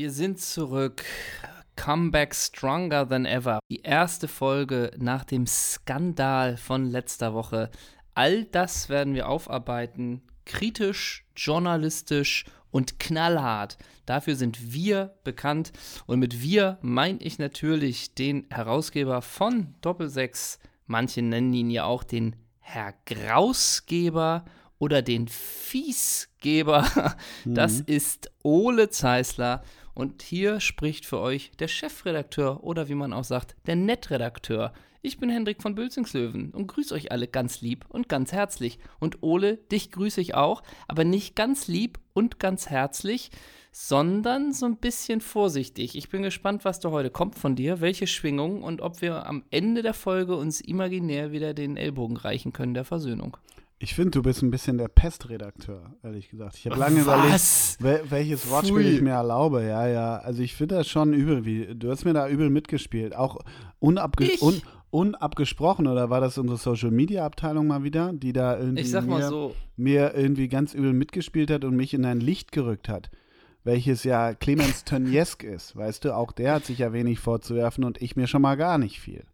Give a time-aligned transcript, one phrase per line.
[0.00, 1.04] Wir sind zurück.
[1.76, 3.58] Comeback stronger than ever.
[3.68, 7.70] Die erste Folge nach dem Skandal von letzter Woche.
[8.14, 10.22] All das werden wir aufarbeiten.
[10.46, 13.76] Kritisch, journalistisch und knallhart.
[14.06, 15.70] Dafür sind wir bekannt.
[16.06, 20.60] Und mit wir meine ich natürlich den Herausgeber von Doppelsechs.
[20.86, 24.46] Manche nennen ihn ja auch den Herr Grausgeber
[24.78, 26.86] oder den Fiesgeber.
[27.44, 27.84] Das mhm.
[27.84, 29.62] ist Ole Zeisler.
[29.94, 34.72] Und hier spricht für euch der Chefredakteur oder wie man auch sagt, der Nettredakteur.
[35.02, 38.78] Ich bin Hendrik von Bülzingslöwen und grüße euch alle ganz lieb und ganz herzlich.
[38.98, 43.30] Und Ole, dich grüße ich auch, aber nicht ganz lieb und ganz herzlich,
[43.72, 45.96] sondern so ein bisschen vorsichtig.
[45.96, 49.44] Ich bin gespannt, was da heute kommt von dir, welche Schwingung und ob wir am
[49.50, 53.36] Ende der Folge uns imaginär wieder den Ellbogen reichen können der Versöhnung.
[53.82, 56.56] Ich finde, du bist ein bisschen der Pestredakteur, ehrlich gesagt.
[56.56, 57.78] Ich habe lange Was?
[57.80, 59.64] überlegt, welches Wortspiel ich mir erlaube.
[59.64, 60.18] Ja, ja.
[60.18, 61.46] Also ich finde das schon übel.
[61.46, 63.16] Wie, du hast mir da übel mitgespielt.
[63.16, 63.38] Auch
[63.78, 68.82] unabge un unabgesprochen, oder war das unsere Social Media Abteilung mal wieder, die da irgendwie
[68.82, 69.54] mir, so.
[69.76, 73.08] mir irgendwie ganz übel mitgespielt hat und mich in ein Licht gerückt hat?
[73.64, 75.74] Welches ja Clemens Tönjesk ist.
[75.74, 78.76] Weißt du, auch der hat sich ja wenig vorzuwerfen und ich mir schon mal gar
[78.76, 79.24] nicht viel.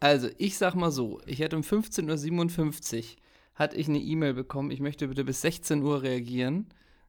[0.00, 3.21] Also, ich sag mal so, ich hätte um 15.57 Uhr
[3.62, 6.66] hatte ich eine E-Mail bekommen, ich möchte bitte bis 16 Uhr reagieren,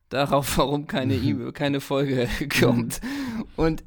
[0.09, 3.01] darauf, warum keine E-Mail, keine Folge kommt.
[3.55, 3.83] Und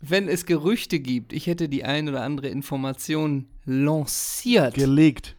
[0.00, 4.74] wenn es Gerüchte gibt, ich hätte die ein oder andere Information lanciert.
[4.74, 5.36] Gelegt.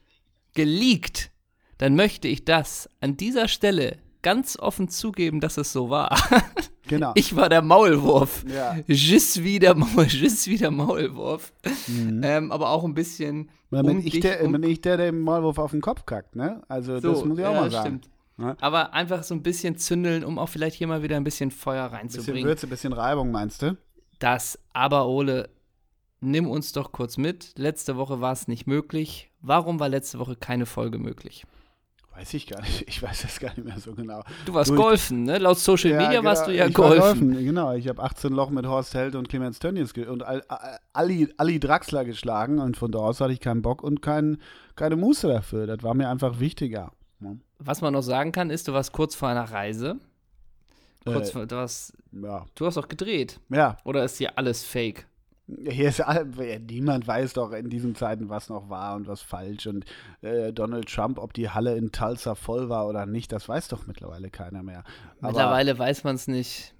[0.56, 1.32] Geleakt.
[1.78, 6.18] Dann möchte ich das an dieser Stelle ganz offen zugeben, dass es so war.
[6.88, 7.12] Genau.
[7.16, 8.46] Ich war der Maulwurf.
[8.48, 8.78] Ja.
[8.88, 11.54] Wie der, Maul, wie der Maulwurf.
[11.88, 12.22] Mhm.
[12.24, 13.50] Ähm, aber auch ein bisschen.
[13.72, 16.62] Wenn, um ich der, um wenn ich der den Maulwurf auf den Kopf kackt, ne?
[16.68, 18.02] Also, so, das muss ich auch ja, mal sagen.
[18.02, 18.10] Stimmt.
[18.38, 18.56] Ja?
[18.60, 21.86] Aber einfach so ein bisschen zündeln, um auch vielleicht hier mal wieder ein bisschen Feuer
[21.86, 22.30] reinzubringen.
[22.30, 23.78] Ein bisschen Würze, ein bisschen Reibung, meinst du?
[24.20, 25.50] Das, aber Ole,
[26.22, 27.54] nimm uns doch kurz mit.
[27.58, 29.32] Letzte Woche war es nicht möglich.
[29.42, 31.46] Warum war letzte Woche keine Folge möglich?
[32.16, 32.86] Weiß ich gar nicht.
[32.88, 34.22] Ich weiß das gar nicht mehr so genau.
[34.46, 35.38] Du warst du, golfen, ne?
[35.38, 37.00] Laut Social ja, Media genau, warst du ja ich golfen.
[37.00, 37.46] War golfen.
[37.46, 40.24] Genau, ich habe 18 Loch mit Horst Held und Clemens Tönnies und
[40.94, 44.38] Ali, Ali Draxler geschlagen und von da aus hatte ich keinen Bock und kein,
[44.76, 45.68] keine Muße dafür.
[45.68, 46.92] Das war mir einfach wichtiger.
[47.20, 47.36] Ja.
[47.60, 49.98] Was man noch sagen kann, ist, du warst kurz vor einer Reise.
[51.06, 52.46] Kurz äh, vor, du hast, ja.
[52.56, 53.40] du hast auch gedreht.
[53.50, 53.78] Ja.
[53.84, 55.06] Oder ist hier alles fake?
[55.48, 56.04] Hier ist
[56.70, 59.68] niemand weiß doch in diesen Zeiten, was noch wahr und was falsch.
[59.68, 59.86] Und
[60.22, 63.86] äh, Donald Trump, ob die Halle in Tulsa voll war oder nicht, das weiß doch
[63.86, 64.84] mittlerweile keiner mehr.
[65.20, 66.74] Aber, mittlerweile weiß man es nicht.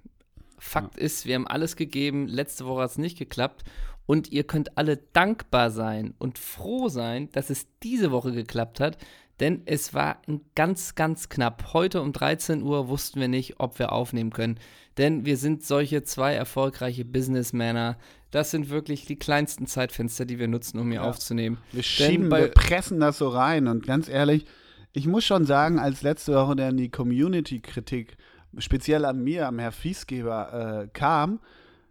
[0.58, 1.02] Fakt ja.
[1.02, 2.26] ist, wir haben alles gegeben.
[2.26, 3.62] Letzte Woche hat es nicht geklappt.
[4.04, 8.98] Und ihr könnt alle dankbar sein und froh sein, dass es diese Woche geklappt hat.
[9.38, 10.22] Denn es war
[10.54, 11.72] ganz, ganz knapp.
[11.72, 14.58] Heute um 13 Uhr wussten wir nicht, ob wir aufnehmen können.
[14.96, 17.98] Denn wir sind solche zwei erfolgreiche Businessmänner,
[18.36, 21.08] das sind wirklich die kleinsten Zeitfenster, die wir nutzen, um hier ja.
[21.08, 21.56] aufzunehmen.
[21.72, 24.44] Wir schieben, wir pressen das so rein und ganz ehrlich,
[24.92, 28.18] ich muss schon sagen, als letzte Woche dann die Community-Kritik
[28.58, 31.40] speziell an mir, am Herr Fiesgeber, äh, kam,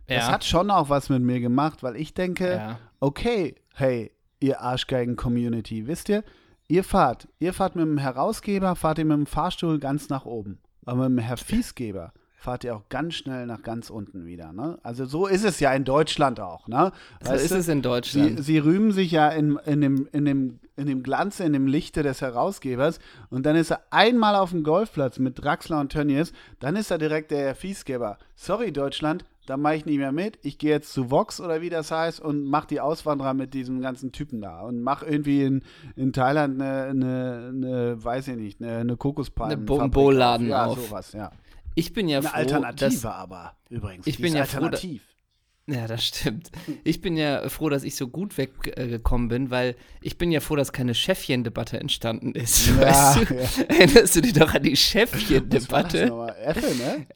[0.08, 0.18] ja.
[0.18, 2.80] das hat schon auch was mit mir gemacht, weil ich denke, ja.
[3.00, 6.24] okay, hey, ihr Arschgeigen-Community, wisst ihr,
[6.68, 10.60] ihr fahrt, ihr fahrt mit dem Herausgeber, fahrt ihr mit dem Fahrstuhl ganz nach oben.
[10.86, 12.14] Aber mit dem Herr Fiesgeber
[12.46, 14.54] fahrt ihr auch ganz schnell nach ganz unten wieder.
[14.54, 14.78] Ne?
[14.84, 16.68] Also so ist es ja in Deutschland auch.
[16.68, 16.92] Ne?
[17.22, 18.38] So ist du, es in Deutschland.
[18.38, 21.66] Sie, sie, rühmen sich ja in, in, dem, in, dem, in dem Glanze, in dem
[21.66, 23.00] Lichte des Herausgebers
[23.32, 27.00] und dann ist er einmal auf dem Golfplatz mit Draxler und Tönnies, dann ist er
[27.00, 28.20] direkt der Fiesgeber.
[28.36, 30.38] Sorry Deutschland, da mache ich nicht mehr mit.
[30.44, 33.82] Ich gehe jetzt zu Vox oder wie das heißt und mache die Auswanderer mit diesem
[33.82, 35.64] ganzen Typen da und mache irgendwie in,
[35.96, 39.68] in Thailand eine, eine, eine, weiß ich nicht, eine, eine Kokospalmen.
[39.68, 40.80] Eine Bo ja, auf.
[40.80, 41.32] sowas, ja.
[41.76, 42.36] Ich bin ja Eine froh.
[42.38, 44.08] Alternative dass, aber übrigens.
[44.08, 45.04] Ich bin ja alternativ.
[45.04, 46.52] Froh, ja, das stimmt.
[46.84, 50.56] Ich bin ja froh, dass ich so gut weggekommen bin, weil ich bin ja froh,
[50.56, 52.68] dass keine Chefchen-Debatte entstanden ist.
[52.68, 53.36] Ja, weißt du?
[53.36, 53.64] Ja.
[53.68, 56.36] Erinnerst du dich doch an die Chefchen-Debatte?
[56.44, 57.08] Effe, ne?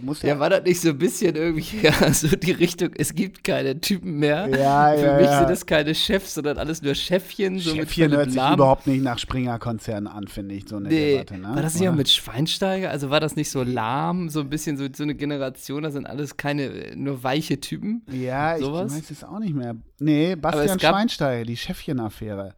[0.00, 3.12] Muss ja, ja, war das nicht so ein bisschen irgendwie ja, so die Richtung, es
[3.12, 4.46] gibt keine Typen mehr.
[4.48, 5.38] Ja, Für ja, mich ja.
[5.40, 7.58] sind das keine Chefs, sondern alles nur Chefchen.
[7.58, 11.14] So Chefchen hört sich überhaupt nicht nach Springer-Konzern an, finde ich, so eine nee.
[11.14, 11.38] Debatte.
[11.38, 11.48] Ne?
[11.48, 12.90] War das nicht auch mit Schweinsteiger?
[12.90, 16.06] Also war das nicht so lahm, so ein bisschen so, so eine Generation, das sind
[16.06, 18.02] alles keine, nur weiche Typen?
[18.08, 18.92] Ja, Sowas?
[18.92, 19.74] ich weiß es auch nicht mehr.
[19.98, 22.54] Nee, Bastian Schweinsteiger, die Chefchen-Affäre.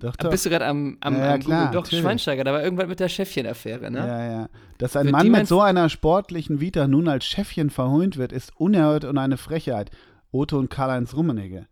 [0.00, 0.30] Doch, doch.
[0.30, 2.02] Bist du gerade am, am, ja, ja, am klar, Doch, natürlich.
[2.02, 3.98] Schweinsteiger, da war irgendwann mit der Chefchen-Affäre, ne?
[3.98, 4.48] Ja, ja.
[4.78, 8.52] Dass ein Für Mann mit so einer sportlichen Vita nun als Chefchen verhöhnt wird, ist
[8.56, 9.90] unerhört und eine Frechheit.
[10.30, 11.66] Otto und Karl-Heinz Rummenigge.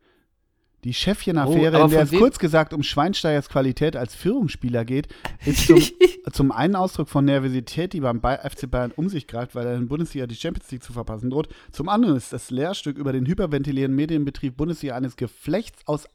[0.83, 5.09] Die Schäffchen-Affäre, oh, in der es kurz gesagt um Schweinsteigers Qualität als Führungsspieler geht,
[5.45, 5.81] ist zum,
[6.33, 9.89] zum einen Ausdruck von Nervosität, die beim FC Bayern um sich greift, weil er in
[9.89, 11.49] Bundesliga die Champions League zu verpassen droht.
[11.73, 16.07] Zum anderen ist das Lehrstück über den hyperventilierenden Medienbetrieb Bundesliga eines Geflechts aus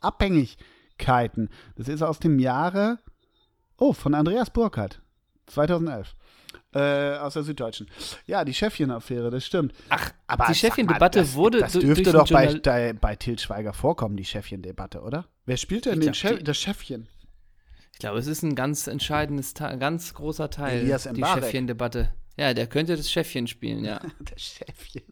[1.01, 1.49] Abhängigkeiten.
[1.75, 2.99] Das ist aus dem Jahre,
[3.77, 5.01] oh, von Andreas Burkhardt,
[5.47, 6.15] 2011.
[6.73, 7.89] Äh, aus der Süddeutschen.
[8.25, 9.73] Ja, die Chefchen-Affäre, das stimmt.
[9.89, 11.59] Ach, aber die Chefchen-Debatte wurde.
[11.59, 15.27] Das dürfte doch bei, bei, bei Til Schweiger vorkommen, die Chefchen-Debatte, oder?
[15.45, 17.07] Wer spielt denn den Chef, das Chefchen?
[17.93, 22.13] Ich glaube, es ist ein ganz entscheidendes, ganz großer Teil, Elias die Chefchen-Debatte.
[22.37, 23.99] Ja, der könnte das Chefchen spielen, ja.
[24.19, 25.03] das Chefchen.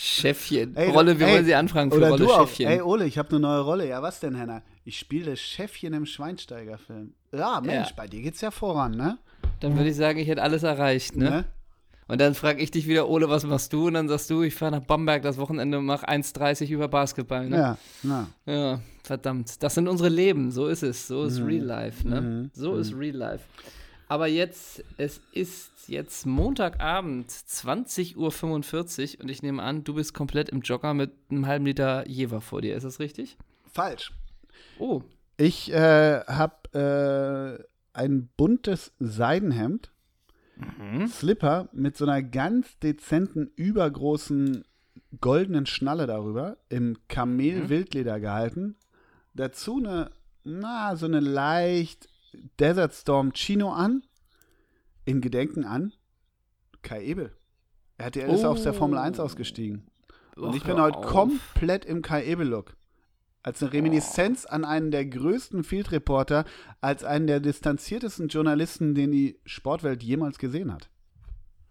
[0.00, 0.76] Chefchen.
[0.76, 2.68] Ey, Rolle, wir ey, wollen Sie anfragen für Rolle Chefchen.
[2.68, 3.88] Ey, Ole, ich habe eine neue Rolle.
[3.88, 4.62] Ja, was denn, Henna?
[4.84, 7.14] Ich spiele das Chefchen im Schweinsteiger-Film.
[7.32, 7.94] Ja, Mensch, ja.
[7.96, 9.18] bei dir geht's ja voran, ne?
[9.58, 11.30] Dann würde ich sagen, ich hätte alles erreicht, ne?
[11.30, 11.44] ne?
[12.06, 13.88] Und dann frage ich dich wieder, Ole, was machst du?
[13.88, 17.48] Und dann sagst du, ich fahre nach Bamberg das Wochenende und mache 1,30 über Basketball.
[17.48, 17.56] Ne?
[17.56, 18.28] Ja, na.
[18.46, 19.60] Ja, verdammt.
[19.64, 20.52] Das sind unsere Leben.
[20.52, 21.08] So ist es.
[21.08, 21.46] So ist mhm.
[21.46, 22.08] Real Life.
[22.08, 22.20] Ne?
[22.20, 22.50] Mhm.
[22.54, 22.80] So mhm.
[22.80, 23.44] ist Real Life.
[24.08, 30.48] Aber jetzt, es ist jetzt Montagabend, 20.45 Uhr und ich nehme an, du bist komplett
[30.48, 32.74] im Jogger mit einem halben Liter Jever vor dir.
[32.74, 33.36] Ist das richtig?
[33.70, 34.12] Falsch.
[34.78, 35.02] Oh.
[35.36, 37.62] Ich äh, habe
[37.94, 39.90] äh, ein buntes Seidenhemd,
[40.56, 41.06] mhm.
[41.08, 44.64] Slipper mit so einer ganz dezenten, übergroßen
[45.20, 48.22] goldenen Schnalle darüber, im Kamel-Wildleder mhm.
[48.22, 48.76] gehalten.
[49.34, 50.10] Dazu eine,
[50.44, 52.08] na, so eine leicht
[52.58, 54.02] Desert Storm Chino an,
[55.04, 55.92] in Gedenken an
[56.82, 57.36] Kai Ebel.
[57.96, 58.34] RTL oh.
[58.34, 59.86] ist aus der Formel 1 ausgestiegen.
[60.36, 62.76] Und ich bin heute komplett im Kai Ebel-Look
[63.48, 66.44] als eine Reminiszenz an einen der größten Field Reporter,
[66.80, 70.90] als einen der distanziertesten Journalisten, den die Sportwelt jemals gesehen hat.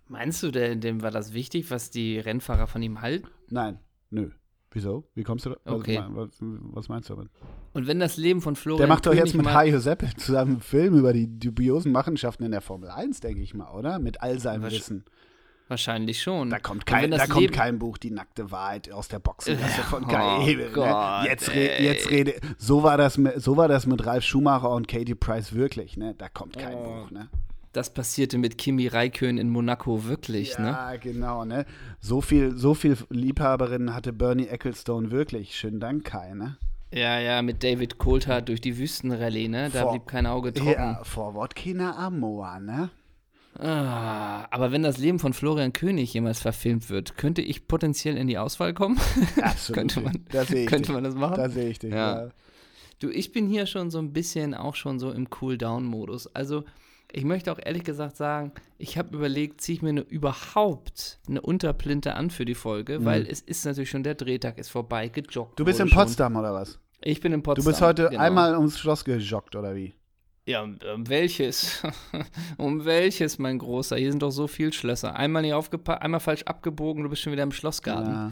[0.07, 3.27] Meinst du, denn, dem war das wichtig, was die Rennfahrer von ihm halten?
[3.50, 3.80] Nein,
[4.10, 4.31] nö.
[4.72, 5.06] Wieso?
[5.16, 5.58] Wie kommst du da?
[5.66, 6.04] Okay.
[6.10, 7.30] Was, was, meinst du damit?
[7.74, 10.62] Und wenn das Leben von Florian Der macht doch jetzt mit Hai Giuseppe zusammen einen
[10.62, 14.00] Film über die dubiosen Machenschaften in der Formel 1, denke ich mal, oder?
[14.00, 15.06] Mit all seinem Wissen.
[15.69, 16.50] Wahrscheinlich schon.
[16.50, 20.38] Da kommt kein, da kommt kein Buch, die nackte Wahrheit aus der Boxengasse von Kai
[20.38, 20.72] oh Hebel.
[20.72, 21.24] Ne?
[21.25, 24.88] Jetzt, re, jetzt rede, so war, das mit, so war das mit Ralf Schumacher und
[24.88, 26.16] Katie Price wirklich, ne?
[26.18, 26.84] Da kommt kein oh.
[26.84, 27.30] Buch, ne?
[27.77, 30.68] Das passierte mit Kimi Raikön in Monaco wirklich, ja, ne?
[30.69, 31.68] Ja, genau, ne?
[32.00, 35.56] So viel, so viel Liebhaberinnen hatte Bernie Ecclestone wirklich.
[35.56, 36.57] Schönen Dank, Kai, ne?
[36.91, 39.69] Ja, ja, mit David Coulthard durch die Wüstenrallye, ne?
[39.69, 40.71] Da vor, blieb kein Auge trocken.
[40.71, 42.89] Ja, Vorwort Kina Amoa, ne?
[43.59, 48.25] Ah, aber wenn das Leben von Florian König jemals verfilmt wird, könnte ich potenziell in
[48.25, 49.00] die Auswahl kommen?
[49.44, 49.77] Absolut.
[49.77, 51.35] könnte man, da könnte man das machen?
[51.35, 52.24] Da sehe ich dich, ja.
[52.24, 52.31] ja.
[52.97, 56.33] Du, ich bin hier schon so ein bisschen auch schon so im Cool-Down-Modus.
[56.33, 56.63] Also,
[57.12, 61.42] ich möchte auch ehrlich gesagt sagen, ich habe überlegt, ziehe ich mir eine, überhaupt eine
[61.42, 63.06] Unterplinte an für die Folge, mhm.
[63.06, 65.59] weil es ist natürlich schon der Drehtag ist vorbei, gejoggt.
[65.59, 66.80] Du bist in Potsdam oder was?
[67.01, 67.63] Ich bin in Potsdam.
[67.63, 68.21] Du bist heute genau.
[68.21, 69.94] einmal ums Schloss gejoggt oder wie?
[70.45, 71.83] Ja, um, welches?
[72.57, 73.98] um welches, mein Großer?
[73.98, 75.15] Hier sind doch so viele Schlösser.
[75.15, 78.13] Einmal nicht aufgepasst, einmal falsch abgebogen, du bist schon wieder im Schlossgarten.
[78.13, 78.31] Ja.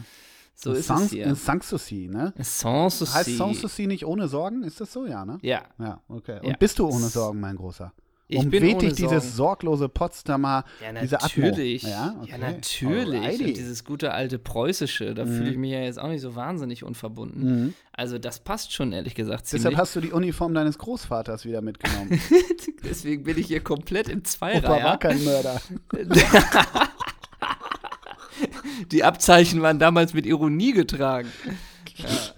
[0.54, 1.34] So ist Sans, es hier.
[1.34, 2.32] Sanssouci, ne?
[2.38, 3.12] Sanssouci.
[3.12, 4.62] Heißt Sanssouci nicht ohne Sorgen?
[4.62, 5.04] Ist das so?
[5.04, 5.38] Ja, ne?
[5.42, 5.64] Ja.
[5.78, 6.40] Ja, okay.
[6.40, 6.56] Und ja.
[6.56, 7.92] bist du ohne Sorgen, mein Großer?
[8.28, 11.84] Ich und bin dich dieses sorglose Potsdamer, ja, diese natürlich.
[11.84, 12.30] Ja, okay.
[12.32, 13.40] ja, natürlich.
[13.40, 15.36] Und dieses gute alte Preußische, da mhm.
[15.36, 17.44] fühle ich mich ja jetzt auch nicht so wahnsinnig unverbunden.
[17.44, 17.74] Mhm.
[17.92, 19.62] Also das passt schon, ehrlich gesagt, ziemlich.
[19.62, 22.20] Deshalb hast du die Uniform deines Großvaters wieder mitgenommen.
[22.84, 24.74] Deswegen bin ich hier komplett im Zweireiher.
[24.74, 25.60] Opa war kein Mörder.
[28.90, 31.30] die Abzeichen waren damals mit Ironie getragen.
[31.96, 32.08] Ja.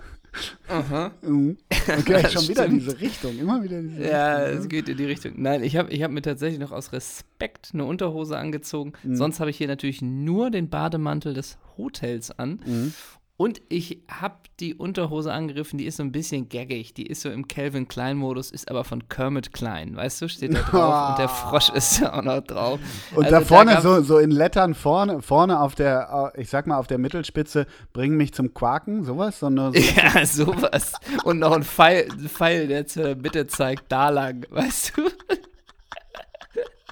[0.69, 1.11] Aha.
[1.23, 1.57] Mhm.
[1.71, 4.61] Okay, schon wieder diese Richtung, immer wieder diese Ja, Richtung, ne?
[4.61, 5.33] es geht in die Richtung.
[5.37, 8.93] Nein, ich habe ich hab mir tatsächlich noch aus Respekt eine Unterhose angezogen.
[9.03, 9.17] Mhm.
[9.17, 12.61] Sonst habe ich hier natürlich nur den Bademantel des Hotels an.
[12.65, 12.95] Mhm.
[13.41, 16.93] Und ich habe die Unterhose angegriffen, die ist so ein bisschen gaggig.
[16.95, 19.95] Die ist so im Calvin Klein-Modus, ist aber von Kermit Klein.
[19.95, 21.11] Weißt du, steht da drauf.
[21.11, 22.81] und der Frosch ist da auch noch drauf.
[23.15, 26.67] Und also da vorne, da so, so in Lettern vorne, vorne auf der, ich sag
[26.67, 29.39] mal, auf der Mittelspitze, bring mich zum Quaken, sowas?
[29.39, 30.95] So so ja, sowas.
[31.23, 35.03] Und noch ein Pfeil, ein Pfeil, der zur Mitte zeigt, da lang, weißt du?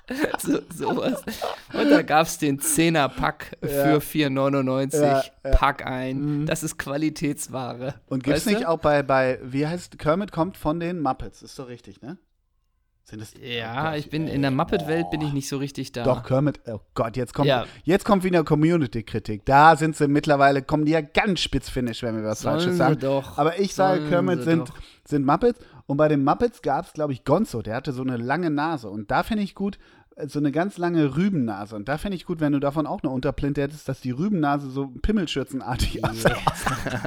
[0.38, 1.22] so, sowas.
[1.72, 5.00] Und da gab es den 10er-Pack für 4,99.
[5.00, 5.50] Ja, ja.
[5.50, 6.40] Pack ein.
[6.40, 6.46] Mhm.
[6.46, 7.94] Das ist Qualitätsware.
[8.06, 8.68] Und gibt es nicht du?
[8.68, 12.18] auch bei, bei, wie heißt, Kermit kommt von den Muppets, ist doch richtig, ne?
[13.08, 16.02] Sind das, ja, oh ich bin in der Muppet-Welt bin ich nicht so richtig da.
[16.02, 17.64] Doch, Kermit, oh Gott, jetzt kommt, ja.
[17.84, 19.44] jetzt kommt wieder Community-Kritik.
[19.44, 22.98] Da sind sie mittlerweile, kommen die ja ganz spitzfinnisch, wenn wir was Sollen Falsches sagen.
[22.98, 23.38] Doch.
[23.38, 24.72] Aber ich sage, Kermit sind,
[25.04, 25.60] sind Muppets.
[25.86, 28.90] Und bei den Muppets gab es, glaube ich, Gonzo, der hatte so eine lange Nase.
[28.90, 29.78] Und da finde ich gut,
[30.26, 31.76] so eine ganz lange Rübennase.
[31.76, 34.70] Und da fände ich gut, wenn du davon auch eine Unterplinte hättest, dass die Rübennase
[34.70, 36.36] so pimmelschürzenartig aussieht.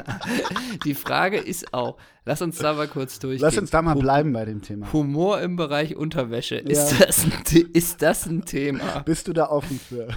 [0.85, 3.41] die Frage ist auch, lass uns da mal kurz durchgehen.
[3.41, 4.93] Lass uns da mal bleiben bei dem Thema.
[4.93, 6.57] Humor im Bereich Unterwäsche.
[6.57, 7.31] Ist, das, ein,
[7.73, 8.99] ist das ein Thema?
[9.05, 10.09] Bist du da offen für?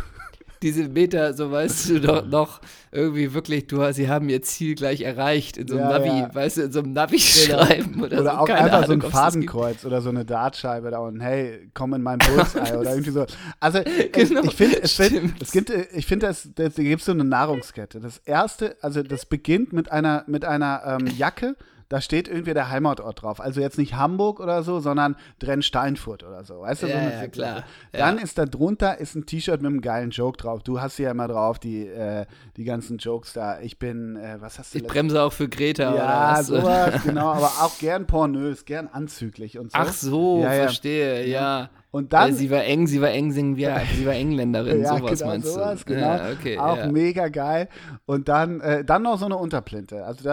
[0.63, 5.01] Diese Meter, so weißt du doch noch irgendwie wirklich, du, sie haben ihr Ziel gleich
[5.01, 6.35] erreicht in so einem ja, Navi, ja.
[6.35, 8.39] weißt du, in so einem Navi-Schreiben oder, oder, oder so.
[8.39, 12.03] auch einfach Ahnung, so ein Fadenkreuz oder so eine Dartscheibe da und hey, komm in
[12.03, 13.27] mein Bullseye oder irgendwie so.
[13.61, 13.81] Also
[14.13, 18.01] genau, ich finde, es, es gibt, ich finde, es, es gibt so eine Nahrungskette.
[18.01, 21.57] Das erste, also das beginnt mit einer, mit einer ähm, Jacke
[21.93, 23.39] da steht irgendwie der Heimatort drauf.
[23.39, 26.63] Also jetzt nicht Hamburg oder so, sondern Drenn-Steinfurt oder so.
[26.63, 26.87] Weißt du?
[26.87, 27.65] Ja, so ja klar.
[27.93, 28.23] Dann ja.
[28.23, 30.63] ist da drunter ist ein T-Shirt mit einem geilen Joke drauf.
[30.63, 32.25] Du hast ja immer drauf die, äh,
[32.57, 33.61] die ganzen Jokes da.
[33.61, 34.79] Ich bin, äh, was hast du?
[34.79, 37.31] Ich bremse auch für Greta ja, oder sowas, genau.
[37.31, 39.79] Aber auch gern pornös, gern anzüglich und so.
[39.79, 41.69] Ach so, verstehe, ja.
[41.95, 45.53] Und dann, sie war eng, sie war eng, sie war Engländerin, ja, sowas genau, meinst
[45.53, 45.93] sowas, du?
[45.93, 46.91] Genau, ja, okay, auch ja.
[46.91, 47.69] mega geil.
[48.07, 50.03] Und dann, äh, dann noch so eine Unterplinte.
[50.03, 50.25] Also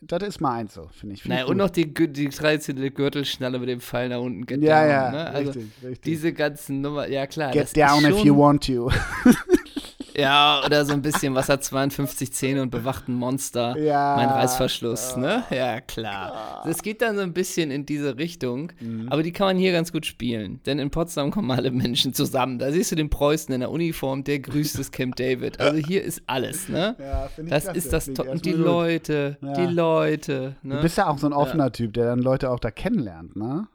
[0.00, 1.22] das ist meins so, finde ich.
[1.22, 4.46] Find naja, und noch die, die traditionelle Gürtelschnalle mit dem Pfeil nach unten.
[4.46, 5.26] Get ja, down, ja, ne?
[5.26, 6.00] also richtig, richtig.
[6.02, 7.50] Diese ganzen Nummer, ja klar.
[7.50, 8.88] Get down if you want to.
[10.18, 13.76] Ja, oder so ein bisschen Wasser 52 Zähne und bewachten Monster.
[13.78, 14.16] Ja.
[14.16, 15.18] Mein Reißverschluss, ja.
[15.18, 15.44] ne?
[15.50, 16.64] Ja, klar.
[16.68, 19.08] Es geht dann so ein bisschen in diese Richtung, mhm.
[19.10, 20.60] aber die kann man hier ganz gut spielen.
[20.66, 22.58] Denn in Potsdam kommen alle Menschen zusammen.
[22.58, 25.60] Da siehst du den Preußen in der Uniform, der grüßt das Camp David.
[25.60, 26.96] Also hier ist alles, ne?
[26.98, 27.78] Ja, finde ich Das klasse.
[27.78, 28.28] ist das Top.
[28.28, 28.58] Und die.
[28.58, 29.52] Leute, ja.
[29.52, 30.56] die Leute.
[30.62, 30.76] Ne?
[30.76, 33.68] Du bist ja auch so ein offener Typ, der dann Leute auch da kennenlernt, ne?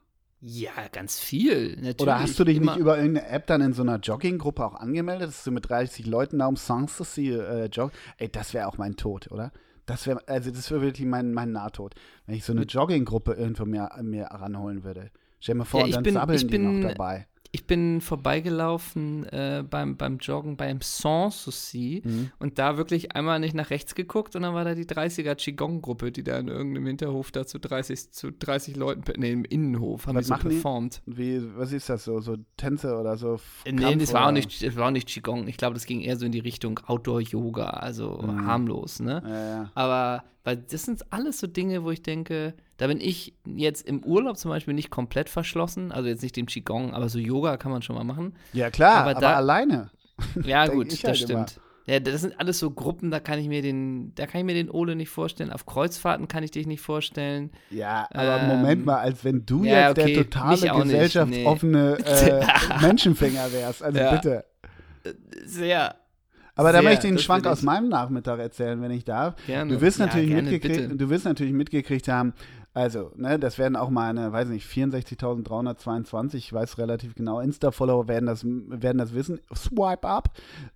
[0.46, 1.78] Ja, ganz viel.
[1.78, 2.02] Natürlich.
[2.02, 2.74] Oder hast du dich Immer.
[2.74, 6.06] nicht über irgendeine App dann in so einer Jogginggruppe auch angemeldet, dass du mit 30
[6.06, 7.96] Leuten da um Sanssouci äh, joggen?
[8.18, 9.54] Ey, das wäre auch mein Tod, oder?
[9.86, 11.96] Das wäre, also das wäre wirklich mein, mein Nahtod,
[12.26, 15.12] wenn ich so eine Jogginggruppe irgendwo mir, mir ranholen würde.
[15.40, 19.26] Stell dir mal vor, ja, und dann bin, sabbeln die noch dabei ich bin vorbeigelaufen
[19.28, 22.32] äh, beim, beim Joggen beim Sanssouci mhm.
[22.40, 26.12] und da wirklich einmal nicht nach rechts geguckt und dann war da die 30er Qigong-Gruppe,
[26.12, 30.16] die da in irgendeinem Hinterhof da zu 30, zu 30 Leuten, nee, im Innenhof haben
[30.16, 31.04] was die so performt.
[31.06, 31.16] Die?
[31.16, 32.20] Wie, was ist das so?
[32.22, 33.40] So Tänze oder so?
[33.66, 35.48] Äh, Kampf nee, das war, auch nicht, das war auch nicht Qigong.
[35.48, 38.48] Ich glaube, das ging eher so in die Richtung Outdoor-Yoga, also mhm.
[38.48, 39.22] harmlos, ne?
[39.24, 39.72] Ja, ja.
[39.76, 44.04] Aber weil das sind alles so Dinge, wo ich denke, da bin ich jetzt im
[44.04, 47.72] Urlaub zum Beispiel nicht komplett verschlossen, also jetzt nicht dem Qigong, aber so Yoga kann
[47.72, 48.36] man schon mal machen.
[48.52, 49.92] Ja klar, aber, da, aber alleine.
[50.44, 51.58] Ja gut, das halt stimmt.
[51.58, 51.64] Immer.
[51.86, 54.54] Ja, das sind alles so Gruppen, da kann ich mir den, da kann ich mir
[54.54, 55.52] den Ole nicht vorstellen.
[55.52, 57.52] Auf Kreuzfahrten kann ich dich nicht vorstellen.
[57.72, 62.30] Ja, aber ähm, Moment mal, als wenn du ja, jetzt okay, der totale gesellschaftsoffene nee.
[62.30, 62.46] äh,
[62.82, 63.84] Menschenfänger wärst.
[63.84, 64.16] Also ja.
[64.16, 64.46] bitte.
[65.46, 65.96] Sehr.
[66.56, 69.36] Aber Sehr, da möchte ich einen Schwank aus meinem Nachmittag erzählen, wenn ich darf.
[69.48, 69.74] Gerne.
[69.74, 72.34] Du wirst natürlich, ja, mitgekriegt, du wirst natürlich mitgekriegt haben,
[72.76, 78.26] also, ne, das werden auch meine, weiß nicht, 64.322, ich weiß relativ genau, Insta-Follower werden
[78.26, 79.40] das, werden das wissen.
[79.56, 80.32] Swipe up.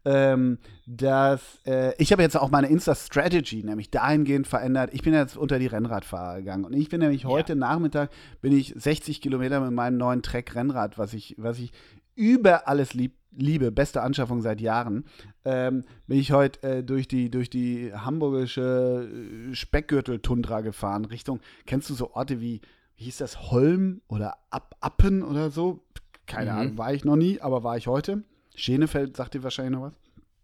[0.05, 4.91] Ähm, dass, äh, ich habe jetzt auch meine Insta-Strategy nämlich dahingehend verändert.
[4.93, 7.59] Ich bin jetzt unter die Rennradfahrer gegangen und ich bin nämlich heute ja.
[7.59, 11.71] Nachmittag bin ich 60 Kilometer mit meinem neuen Trek Rennrad, was ich, was ich
[12.13, 15.05] über alles lieb, liebe, beste Anschaffung seit Jahren,
[15.45, 19.09] ähm, bin ich heute äh, durch, die, durch die hamburgische
[19.51, 22.61] äh, Speckgürtel-Tundra gefahren, Richtung, kennst du so Orte wie,
[22.95, 25.83] wie hieß das, Holm oder Ab Appen oder so?
[26.25, 26.57] Keine mhm.
[26.57, 28.23] Ahnung, war ich noch nie, aber war ich heute.
[28.55, 29.93] Schenefeld sagt dir wahrscheinlich noch was.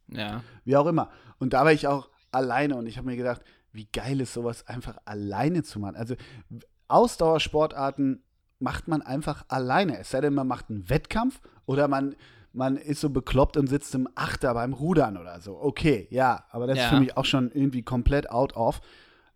[0.07, 0.43] Ja.
[0.63, 1.09] Wie auch immer.
[1.39, 4.67] Und da war ich auch alleine und ich habe mir gedacht, wie geil ist sowas
[4.67, 5.95] einfach alleine zu machen.
[5.95, 6.15] Also
[6.87, 8.23] Ausdauersportarten
[8.59, 9.97] macht man einfach alleine.
[9.99, 12.15] Es sei denn, man macht einen Wettkampf oder man
[12.53, 15.59] man ist so bekloppt und sitzt im Achter beim Rudern oder so.
[15.59, 16.85] Okay, ja, aber das ja.
[16.85, 18.81] ist für mich auch schon irgendwie komplett out of.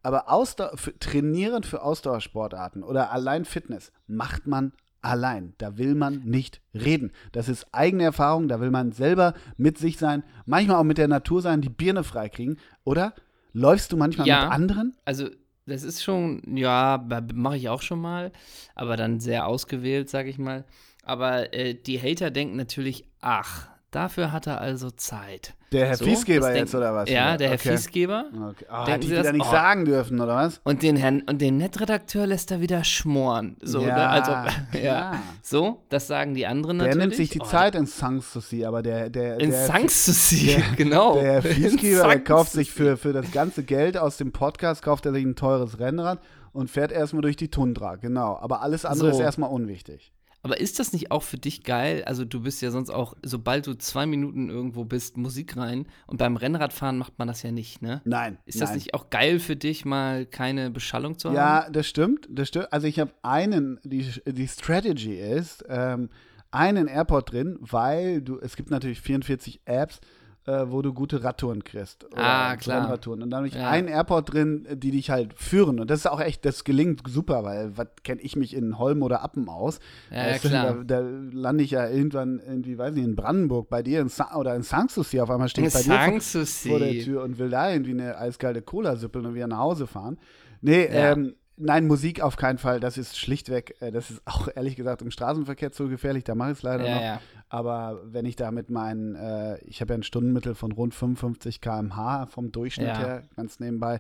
[0.04, 4.72] Aber Ausdauer, für, trainieren für Ausdauersportarten oder allein Fitness macht man
[5.02, 5.54] allein.
[5.58, 7.12] Da will man nicht reden.
[7.32, 11.08] Das ist eigene Erfahrung, da will man selber mit sich sein, manchmal auch mit der
[11.08, 12.60] Natur sein, die Birne freikriegen.
[12.84, 13.14] Oder
[13.54, 14.96] läufst du manchmal ja, mit anderen?
[15.06, 15.28] Also
[15.66, 18.32] das ist schon, ja, mache ich auch schon mal,
[18.76, 20.66] aber dann sehr ausgewählt, sage ich mal.
[21.08, 25.54] Aber äh, die Hater denken natürlich, ach, dafür hat er also Zeit.
[25.72, 27.10] Der Herr so, Fiesgeber jetzt, oder was?
[27.10, 27.60] Ja, der okay.
[27.64, 28.26] Herr Fiesgeber.
[28.34, 28.66] Okay.
[28.70, 29.50] Oh, hätte ich wieder nicht oh.
[29.52, 30.60] sagen dürfen, oder was?
[30.66, 33.56] Und den Herrn und den Nettredakteur lässt er wieder schmoren.
[33.62, 34.10] So, ja, ne?
[34.10, 34.32] also,
[34.74, 34.80] ja.
[34.84, 35.24] ja.
[35.42, 37.00] So, das sagen die anderen der natürlich.
[37.00, 41.16] Der nimmt sich die oh, Zeit in Sanssouci, aber der, der, in Sanssouci, genau.
[41.16, 45.14] Der Herr Fiesgeber kauft sich für, für das ganze Geld aus dem Podcast, kauft er
[45.14, 46.20] sich ein teures Rennrad
[46.52, 48.38] und fährt erstmal durch die Tundra, genau.
[48.42, 49.20] Aber alles andere so.
[49.20, 50.12] ist erstmal unwichtig.
[50.48, 52.06] Aber ist das nicht auch für dich geil?
[52.06, 55.88] Also du bist ja sonst auch, sobald du zwei Minuten irgendwo bist, Musik rein.
[56.06, 58.02] Und beim Rennradfahren macht man das ja nicht, ne?
[58.06, 58.38] Nein.
[58.46, 58.78] Ist das nein.
[58.78, 61.36] nicht auch geil für dich, mal keine Beschallung zu haben?
[61.36, 62.30] Ja, das stimmt.
[62.32, 62.72] Das stimmt.
[62.72, 66.08] Also ich habe einen, die, die Strategy ist, ähm,
[66.50, 70.00] einen AirPod drin, weil du, es gibt natürlich 44 Apps,
[70.48, 72.06] äh, wo du gute Radtouren kriegst.
[72.16, 72.90] ah, klar.
[72.90, 73.22] Radtouren.
[73.22, 73.70] Und dann habe ich ja.
[73.70, 75.80] einen Airport drin, die dich halt führen.
[75.80, 79.04] Und das ist auch echt, das gelingt super, weil was kenne ich mich in Holm
[79.04, 79.80] oder Appen aus?
[80.10, 80.84] Ja, ja klar.
[80.86, 84.36] Da, da lande ich ja irgendwann irgendwie, weiß nicht, in Brandenburg bei dir in Sa
[84.38, 87.50] oder in Sanssouci auf einmal stehe ich bei dir vor, vor, der Tür und will
[87.50, 90.18] da irgendwie eine eiskalte Cola sippeln und wieder nach Hause fahren.
[90.62, 91.12] Nee, ja.
[91.12, 92.80] ähm, Nein, Musik auf keinen Fall.
[92.80, 96.24] Das ist schlichtweg, äh, das ist auch ehrlich gesagt im Straßenverkehr zu gefährlich.
[96.24, 97.02] Da mache ich es leider ja, noch.
[97.02, 97.22] Ja.
[97.50, 101.60] Aber wenn ich da mit meinen, äh, ich habe ja ein Stundenmittel von rund 55
[101.60, 102.98] km/h vom Durchschnitt ja.
[103.00, 104.00] her, ganz nebenbei,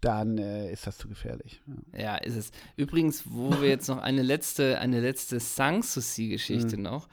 [0.00, 1.60] dann äh, ist das zu gefährlich.
[1.92, 2.16] Ja.
[2.16, 2.50] ist es.
[2.76, 6.82] Übrigens, wo wir jetzt noch eine letzte, eine letzte Sanssouci-Geschichte mhm.
[6.82, 7.08] noch.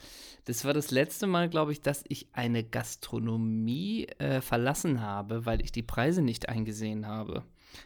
[0.46, 5.62] Das war das letzte Mal, glaube ich, dass ich eine Gastronomie äh, verlassen habe, weil
[5.62, 7.44] ich die Preise nicht eingesehen habe.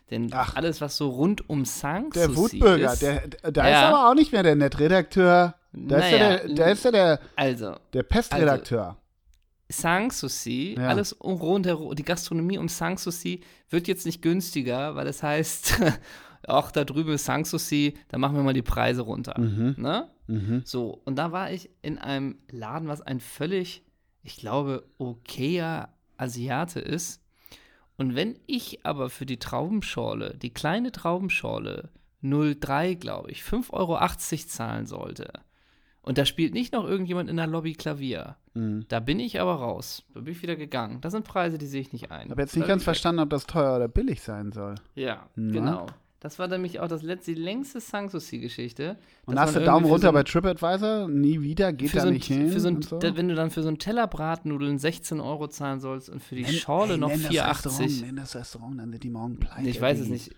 [0.10, 0.56] Denn Ach.
[0.56, 3.80] alles, was so rund um Sanssouci Der Wutbürger, der, da ja.
[3.80, 5.56] ist aber auch nicht mehr der Netredakteur.
[5.74, 8.86] Da naja, ist ja der, der, ist ja der, also, der Pestredakteur.
[8.86, 8.98] Also,
[9.70, 10.88] Sanssouci, ja.
[10.88, 15.82] alles rundherum, die Gastronomie um Sanssouci wird jetzt nicht günstiger, weil das heißt,
[16.48, 19.40] ach, da drüben ist Sanssouci, da machen wir mal die Preise runter.
[19.40, 19.76] Mhm.
[19.78, 20.10] Ne?
[20.28, 20.62] Mhm.
[20.66, 23.84] So, und da war ich in einem Laden, was ein völlig,
[24.24, 27.22] ich glaube, okayer Asiate ist.
[27.98, 31.90] Und wenn ich aber für die Traubenschorle, die kleine Traubenschorle,
[32.24, 33.98] 0,3, glaube ich, 5,80 Euro
[34.48, 35.32] zahlen sollte,
[36.08, 38.86] und da spielt nicht noch irgendjemand in der Lobby Klavier, mhm.
[38.88, 40.06] da bin ich aber raus.
[40.14, 41.02] Da bin ich wieder gegangen.
[41.02, 42.28] Das sind Preise, die sehe ich nicht ein.
[42.28, 44.76] Ich habe jetzt nicht ganz verstanden, ob das teuer oder billig sein soll.
[44.96, 45.52] Ja, Na?
[45.52, 45.86] genau.
[46.28, 48.98] Das war nämlich auch das letzte, die längste Sanssouci-Geschichte.
[49.26, 51.08] Und hast du Daumen runter so bei TripAdvisor?
[51.08, 52.52] Nie wieder, geht da so nicht hin?
[52.52, 53.00] So ein, so?
[53.02, 56.42] Wenn du dann für so einen Teller Bratnudeln 16 Euro zahlen sollst und für die
[56.42, 58.02] nenn, Schorle ey, noch 4,80.
[58.02, 59.70] Nenn das Restaurant, dann wird die morgen pleite.
[59.70, 60.36] Ich weiß es nicht.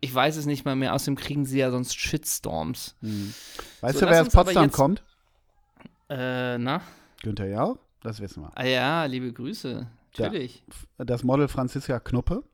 [0.00, 0.94] Ich weiß es nicht mal mehr.
[0.94, 2.94] Außerdem kriegen sie ja sonst Shitstorms.
[3.00, 3.34] Hm.
[3.80, 5.02] Weißt du, wer aus Potsdam jetzt, kommt?
[6.08, 6.82] Äh, na?
[7.24, 7.78] Günther Jauch?
[8.00, 8.52] Das wissen wir.
[8.54, 9.88] Ah ja, liebe Grüße.
[10.16, 10.62] Natürlich.
[10.98, 11.04] Ja.
[11.04, 12.44] Das Model Franziska Knuppe.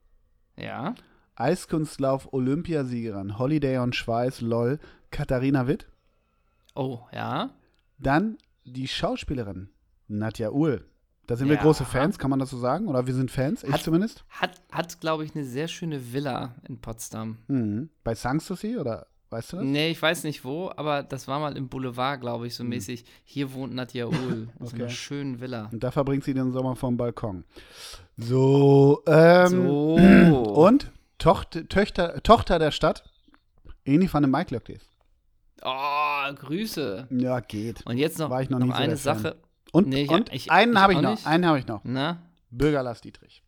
[0.56, 0.94] Ja.
[1.42, 4.78] Eiskunstlauf Olympiasiegerin Holiday on Schweiß, LOL,
[5.10, 5.88] Katharina Witt.
[6.76, 7.50] Oh, ja.
[7.98, 9.68] Dann die Schauspielerin
[10.06, 10.86] Nadja Uhl.
[11.26, 11.54] Da sind ja.
[11.54, 12.86] wir große Fans, kann man das so sagen?
[12.86, 14.24] Oder wir sind Fans, ich zumindest.
[14.28, 17.38] Hat, hat glaube ich, eine sehr schöne Villa in Potsdam.
[17.48, 17.90] Mhm.
[18.04, 19.66] Bei Sanssouci oder weißt du das?
[19.66, 22.70] Nee, ich weiß nicht wo, aber das war mal im Boulevard, glaube ich, so mhm.
[22.70, 23.04] mäßig.
[23.24, 24.68] Hier wohnt Nadja Uhl in okay.
[24.68, 25.70] so einer schönen Villa.
[25.72, 27.42] Und da verbringt sie den Sommer vom Balkon.
[28.16, 29.96] So, ähm, so.
[30.54, 33.04] Und Tochter, Töchter, Tochter der Stadt,
[33.84, 34.82] Eni van den Mike Löcklis.
[35.62, 37.06] Oh, Grüße.
[37.10, 37.86] Ja, geht.
[37.86, 39.36] Und jetzt noch, War ich noch, noch eine Sache.
[39.70, 41.12] Und, nee, und ich, einen habe ich noch.
[41.12, 41.24] Nicht.
[41.24, 41.82] Einen habe ich noch.
[41.84, 42.20] Na?
[42.50, 43.44] Bürger Lars Dietrich.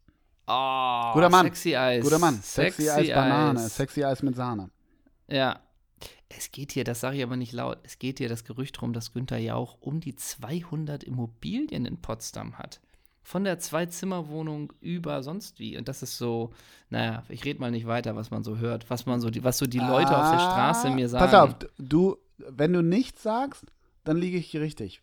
[0.46, 1.46] Oh, Guter Mann.
[1.46, 2.04] Sexy Eis.
[2.04, 2.34] Guter Mann.
[2.40, 3.68] Sexy, sexy Eis Banane.
[3.68, 4.70] Sexy Eis mit Sahne.
[5.26, 5.58] Ja.
[6.28, 8.92] Es geht hier, das sage ich aber nicht laut, es geht hier das Gerücht rum,
[8.92, 12.80] dass Günther Jauch um die 200 Immobilien in Potsdam hat
[13.24, 15.76] von der Zwei-Zimmer-Wohnung über sonst wie.
[15.76, 16.52] Und das ist so,
[16.90, 19.58] naja, ich rede mal nicht weiter, was man so hört, was man so, die, was
[19.58, 21.24] so die Leute ah, auf der Straße mir sagen.
[21.24, 23.64] Pass auf, du, wenn du nichts sagst,
[24.04, 25.00] dann liege ich hier richtig.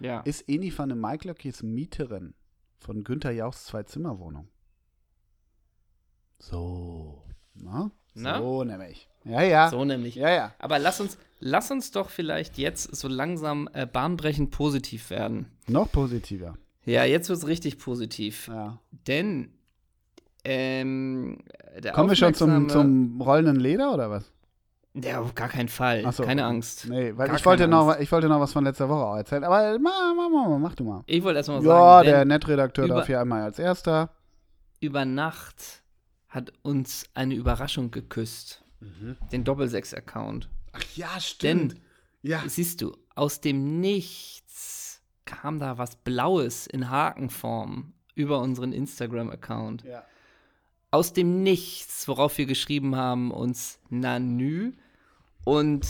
[0.00, 0.20] Ja.
[0.20, 2.34] Ist Eni van de Maiklock jetzt Mieterin
[2.80, 4.48] von Günther Jauchs Zwei-Zimmer-Wohnung?
[6.40, 7.22] So.
[7.54, 7.92] Na?
[8.14, 8.38] Na?
[8.38, 9.08] So nämlich.
[9.24, 9.70] Ja, ja.
[9.70, 10.16] So nämlich.
[10.16, 10.54] Ja, ja.
[10.58, 15.46] Aber lass uns, lass uns doch vielleicht jetzt so langsam äh, bahnbrechend positiv werden.
[15.68, 16.58] Noch positiver.
[16.84, 18.48] Ja, jetzt wird es richtig positiv.
[18.48, 18.78] Ja.
[19.06, 19.52] Denn
[20.44, 21.38] ähm,
[21.92, 24.32] Kommen wir schon zum, zum rollenden Leder oder was?
[24.94, 26.10] Ja, auf gar keinen Fall.
[26.12, 26.22] So.
[26.24, 26.86] Keine Angst.
[26.88, 29.44] Nee, weil ich wollte, noch, ich wollte noch was von letzter Woche erzählen.
[29.44, 31.02] Aber mach, mach, mach, mach du mal.
[31.06, 32.08] Ich wollte erst mal ja, sagen.
[32.08, 34.10] Ja, der Netredakteur darf hier einmal als erster.
[34.80, 35.82] Über Nacht
[36.28, 38.64] hat uns eine Überraschung geküsst.
[38.80, 39.16] Mhm.
[39.30, 40.50] Den Doppelsechs-Account.
[40.72, 41.72] Ach ja, stimmt.
[41.72, 41.80] Denn,
[42.22, 42.42] ja.
[42.46, 44.81] siehst du, aus dem Nichts
[45.24, 49.84] kam da was Blaues in Hakenform über unseren Instagram-Account.
[49.84, 50.04] Ja.
[50.90, 54.72] Aus dem Nichts, worauf wir geschrieben haben, uns Nanü.
[55.44, 55.86] Und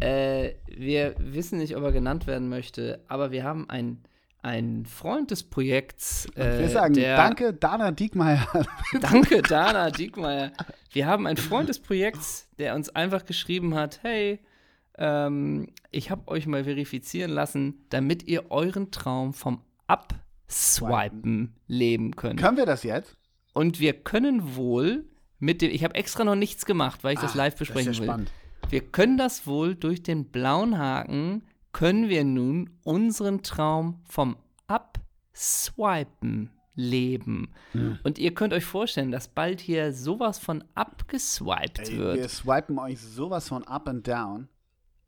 [0.00, 4.04] äh, wir wissen nicht, ob er genannt werden möchte, aber wir haben einen
[4.40, 6.26] ein Freund des Projekts.
[6.36, 8.46] Äh, wir sagen der, Danke, Dana Diekmeyer.
[9.00, 10.52] danke, Dana Diekmeyer.
[10.92, 14.38] Wir haben einen Freund des Projekts, der uns einfach geschrieben hat: Hey,
[14.98, 22.40] ähm, ich habe euch mal verifizieren lassen, damit ihr euren Traum vom Abswipen leben könnt.
[22.40, 23.16] Können wir das jetzt?
[23.54, 25.04] Und wir können wohl
[25.38, 27.96] mit dem, ich habe extra noch nichts gemacht, weil ich das ah, live besprechen das
[27.96, 28.08] ist ja will.
[28.08, 28.32] Spannend.
[28.70, 36.50] Wir können das wohl durch den blauen Haken, können wir nun unseren Traum vom Abswipen
[36.74, 37.52] leben.
[37.72, 37.98] Mhm.
[38.02, 42.16] Und ihr könnt euch vorstellen, dass bald hier sowas von abgeswiped Ey, wird.
[42.16, 44.48] Wir swipen euch sowas von up and down.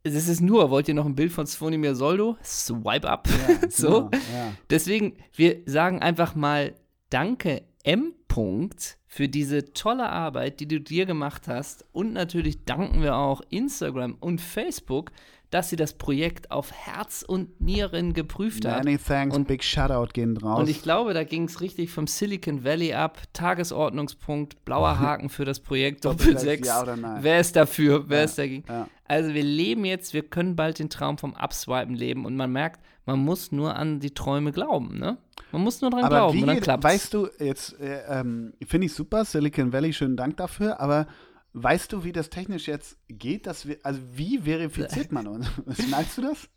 [0.03, 2.37] Es ist nur, wollt ihr noch ein Bild von Svonimir Soldo?
[2.43, 3.27] Swipe up.
[3.27, 4.09] Ja, so.
[4.09, 4.53] Genau, ja.
[4.69, 6.73] Deswegen, wir sagen einfach mal
[7.09, 8.13] Danke, M.
[8.27, 11.85] -Punkt für diese tolle Arbeit, die du dir gemacht hast.
[11.91, 15.11] Und natürlich danken wir auch Instagram und Facebook,
[15.51, 18.83] dass sie das Projekt auf Herz und Nieren geprüft hat.
[18.83, 20.61] Many thanks, und, big Shoutout gehen draus.
[20.61, 23.19] Und ich glaube, da ging es richtig vom Silicon Valley ab.
[23.33, 26.67] Tagesordnungspunkt, blauer Haken für das Projekt Doppel 6.
[26.67, 26.85] Ja
[27.21, 28.05] Wer ist dafür?
[28.07, 28.63] Wer ja, ist dagegen?
[28.67, 28.87] Ja.
[29.05, 32.79] Also wir leben jetzt, wir können bald den Traum vom Upswipen leben und man merkt,
[33.05, 35.17] man muss nur an die Träume glauben, ne?
[35.51, 38.53] Man muss nur dran aber glauben wie, und dann klappt Weißt du, jetzt äh, ähm,
[38.65, 41.07] finde ich super, Silicon Valley, schönen Dank dafür, aber
[41.53, 43.47] weißt du, wie das technisch jetzt geht?
[43.47, 45.47] Dass wir, also wie verifiziert man uns?
[45.89, 46.49] Meinst du das?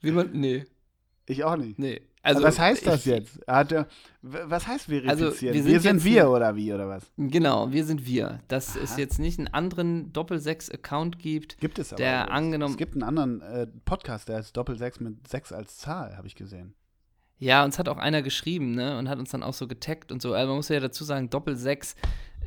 [0.00, 0.64] Wie man, nee.
[1.26, 1.78] Ich auch nicht.
[1.78, 2.02] Nee.
[2.22, 3.40] Also, was heißt das ich, jetzt?
[3.46, 3.86] Hat,
[4.22, 5.10] was heißt verifizieren?
[5.10, 7.04] Also wir sind, wir, sind wir oder wie oder was?
[7.18, 8.40] Genau, wir sind wir.
[8.48, 8.84] Dass Aha.
[8.84, 11.58] es jetzt nicht einen anderen Doppel-6-Account gibt.
[11.58, 12.02] Gibt es aber.
[12.02, 12.72] Der angenommen.
[12.72, 16.34] Es gibt einen anderen äh, Podcast, der ist Doppel-6 mit 6 als Zahl, habe ich
[16.34, 16.74] gesehen.
[17.38, 18.98] Ja, uns hat auch einer geschrieben, ne?
[18.98, 20.34] Und hat uns dann auch so getaggt und so.
[20.34, 21.94] Aber man muss ja dazu sagen, Doppel-6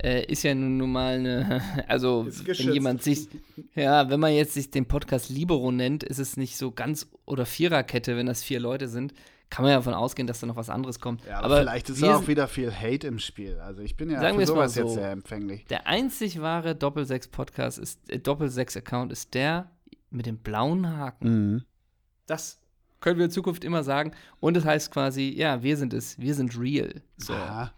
[0.01, 3.27] äh, ist ja nun mal eine, also wenn jemand sich,
[3.75, 7.45] ja, wenn man jetzt sich den Podcast Libero nennt, ist es nicht so ganz oder
[7.45, 9.13] Viererkette, wenn das vier Leute sind
[9.49, 11.23] kann man ja davon ausgehen, dass da noch was anderes kommt.
[11.25, 13.59] Ja, aber, aber vielleicht ist auch wieder viel Hate im Spiel.
[13.59, 15.65] Also ich bin ja sagen für sowas so, jetzt sehr empfänglich.
[15.65, 19.71] Der einzig wahre Doppelsechs-Podcast ist, äh, Doppelsechs-Account ist der
[20.09, 21.53] mit dem blauen Haken.
[21.53, 21.65] Mhm.
[22.25, 22.59] Das
[22.99, 24.11] können wir in Zukunft immer sagen.
[24.39, 27.01] Und es das heißt quasi, ja, wir sind es, wir sind real.
[27.17, 27.33] So.
[27.33, 27.71] Ja.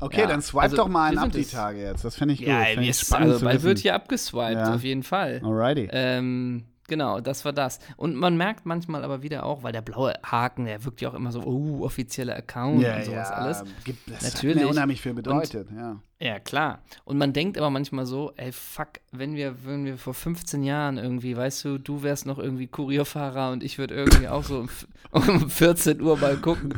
[0.00, 2.04] Okay, ja, dann swipe also, doch mal einen ab die Tage jetzt.
[2.04, 2.48] Das finde ich gut.
[2.48, 4.74] Ja, find ich spannend also, bald wird hier abgeswiped, ja.
[4.74, 5.40] auf jeden Fall.
[5.42, 5.88] Alrighty.
[5.92, 7.78] Ähm, Genau, das war das.
[7.96, 11.14] Und man merkt manchmal aber wieder auch, weil der blaue Haken, der wirkt ja auch
[11.14, 13.64] immer so, oh, offizieller Account ja, und sowas ja, alles.
[13.84, 14.56] Gibt, das Natürlich.
[14.56, 16.00] hat mir unheimlich viel bedeutet, und, ja.
[16.20, 16.80] Ja, klar.
[17.04, 20.96] Und man denkt aber manchmal so, ey, fuck, wenn wir, wenn wir vor 15 Jahren
[20.96, 24.68] irgendwie, weißt du, du wärst noch irgendwie Kurierfahrer und ich würde irgendwie auch so um,
[25.10, 26.72] um 14 Uhr mal gucken.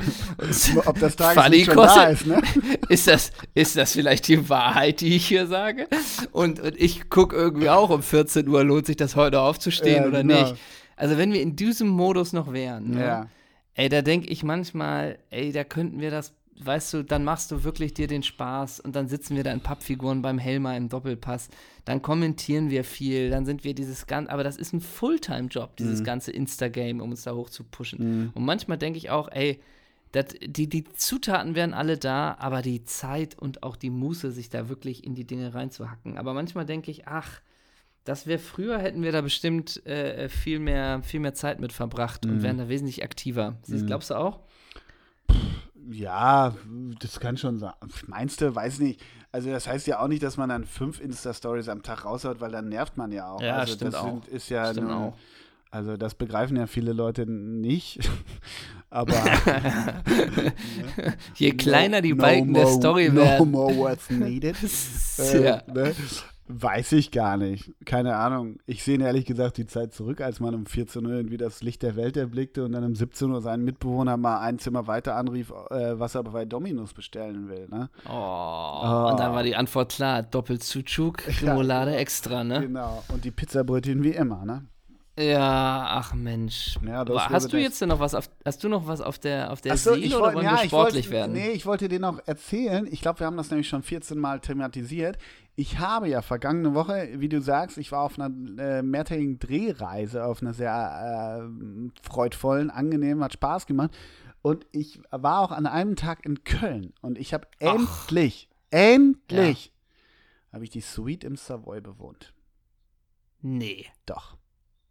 [0.87, 2.40] Ob das Tageslicht schon da ist, ne?
[2.88, 5.87] ist, das, ist das vielleicht die Wahrheit, die ich hier sage?
[6.33, 10.09] Und, und ich gucke irgendwie auch um 14 Uhr, lohnt sich das heute aufzustehen ja,
[10.09, 10.42] oder genau.
[10.42, 10.57] nicht?
[10.96, 13.01] Also wenn wir in diesem Modus noch wären, ne?
[13.01, 13.27] ja.
[13.75, 17.64] ey, da denke ich manchmal, ey, da könnten wir das weißt du, dann machst du
[17.64, 21.48] wirklich dir den Spaß und dann sitzen wir da in Pappfiguren beim Helmer im Doppelpass,
[21.84, 26.00] dann kommentieren wir viel, dann sind wir dieses ganze, aber das ist ein Fulltime-Job, dieses
[26.00, 26.04] mhm.
[26.04, 27.98] ganze Instagame, um uns da hoch zu pushen.
[28.22, 28.30] Mhm.
[28.34, 29.60] Und manchmal denke ich auch, ey,
[30.12, 34.48] dat, die, die Zutaten wären alle da, aber die Zeit und auch die Muße, sich
[34.48, 36.16] da wirklich in die Dinge reinzuhacken.
[36.16, 37.40] Aber manchmal denke ich, ach,
[38.04, 42.24] das wäre früher, hätten wir da bestimmt äh, viel, mehr, viel mehr Zeit mit verbracht
[42.24, 42.30] mhm.
[42.30, 43.56] und wären da wesentlich aktiver.
[43.66, 43.86] Mhm.
[43.86, 44.40] Glaubst du auch?
[45.90, 46.55] Ja,
[47.01, 47.72] das kann schon sein.
[48.07, 49.01] Meinst du, weiß nicht.
[49.33, 52.51] Also das heißt ja auch nicht, dass man dann fünf Insta-Stories am Tag raushaut, weil
[52.51, 53.42] dann nervt man ja auch.
[53.42, 54.07] Ja, also stimmt das auch.
[54.07, 55.16] Sind, ist ja stimmt eine, auch.
[55.70, 58.01] Also das begreifen ja viele Leute nicht.
[58.90, 59.12] Aber
[61.35, 63.38] je kleiner die no Balken more, der Story werden.
[63.38, 64.57] No more what's needed.
[65.18, 65.94] äh, ne?
[66.48, 67.72] Weiß ich gar nicht.
[67.85, 68.59] Keine Ahnung.
[68.66, 71.82] Ich sehe ehrlich gesagt die Zeit zurück, als man um 14 Uhr irgendwie das Licht
[71.82, 75.50] der Welt erblickte und dann um 17 Uhr seinen Mitbewohner mal ein Zimmer weiter anrief,
[75.70, 77.66] äh, was er bei Dominus bestellen will.
[77.68, 77.90] Ne?
[78.09, 78.12] Oh.
[78.12, 79.09] oh.
[79.11, 82.61] Und dann war die Antwort klar: Doppelzutschuk, Remoulade ja, extra, ne?
[82.61, 83.02] Genau.
[83.09, 84.66] Und die Pizzabrötchen wie immer, ne?
[85.18, 86.78] Ja, ach Mensch.
[86.87, 89.62] Ja, hast du jetzt denn noch was auf, hast du noch was auf der, auf
[89.62, 91.32] der so, Seele oder wollen ja, wir sportlich wollt, werden?
[91.32, 94.40] Nee, ich wollte dir noch erzählen, ich glaube, wir haben das nämlich schon 14 Mal
[94.40, 95.16] thematisiert.
[95.58, 98.30] Ich habe ja vergangene Woche, wie du sagst, ich war auf einer
[98.62, 103.96] äh, mehrtägigen Drehreise, auf einer sehr äh, freudvollen, angenehmen, hat Spaß gemacht.
[104.42, 110.52] Und ich war auch an einem Tag in Köln und ich habe endlich, endlich, ja.
[110.52, 112.34] habe ich die Suite im Savoy bewohnt.
[113.40, 113.86] Nee.
[114.04, 114.36] Doch.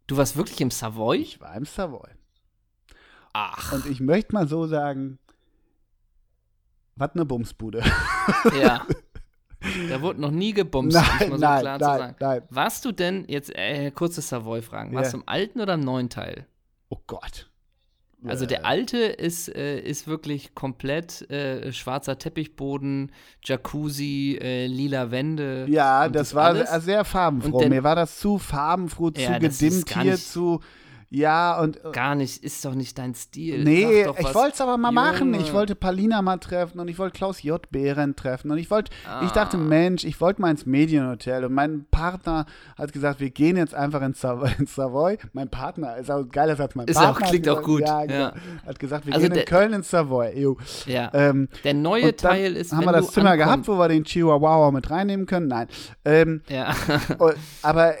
[0.08, 1.18] Du warst wirklich im Savoy?
[1.18, 2.10] Ich war im Savoy.
[3.32, 3.72] Ach.
[3.72, 5.18] Und ich möchte mal so sagen,
[6.96, 7.84] was eine Bumsbude.
[8.60, 8.84] Ja.
[9.88, 12.16] Da wurde noch nie gebumst, nein, um so nein, klar nein, zu sagen.
[12.20, 12.42] Nein.
[12.50, 15.18] Warst du denn, jetzt äh, kurze Savoy-Fragen, warst yeah.
[15.18, 16.46] du im alten oder im neuen Teil?
[16.88, 17.50] Oh Gott.
[18.24, 23.12] Also der alte ist, äh, ist wirklich komplett äh, schwarzer Teppichboden,
[23.44, 25.66] Jacuzzi, äh, lila Wände.
[25.68, 26.70] Ja, das, war alles.
[26.84, 27.68] sehr farbenfroh.
[27.68, 30.60] Mir war das zu farbenfroh, zu ja, gedimmt hier, zu
[31.16, 31.82] ja, und.
[31.82, 33.64] Äh, Gar nicht, ist doch nicht dein Stil.
[33.64, 35.00] Nee, ich wollte es aber mal Junge.
[35.00, 35.34] machen.
[35.34, 37.70] Ich wollte Palina mal treffen und ich wollte Klaus J.
[37.70, 38.50] Behren treffen.
[38.50, 39.22] Und ich wollte, ah.
[39.24, 41.46] ich dachte, Mensch, ich wollte mal ins Medienhotel.
[41.46, 42.44] Und mein Partner
[42.76, 44.50] hat gesagt, wir gehen jetzt einfach ins, Savoy.
[44.58, 45.18] Ins Savoy.
[45.32, 47.12] Mein Partner, ist auch ein geiler Satz, mein ist Partner.
[47.12, 47.80] Auch, klingt gesagt, auch gut.
[47.80, 48.34] Ja, ja.
[48.66, 50.38] Hat gesagt, wir also gehen der, in Köln ins Savoy.
[50.38, 50.56] Ew.
[50.84, 51.10] Ja.
[51.14, 52.72] Ähm, der neue Teil ist.
[52.72, 53.64] Haben wir das Zimmer ankommst.
[53.64, 55.48] gehabt, wo wir den Chihuahua mit reinnehmen können?
[55.48, 55.68] Nein.
[56.04, 56.74] Ähm, ja.
[57.62, 57.94] aber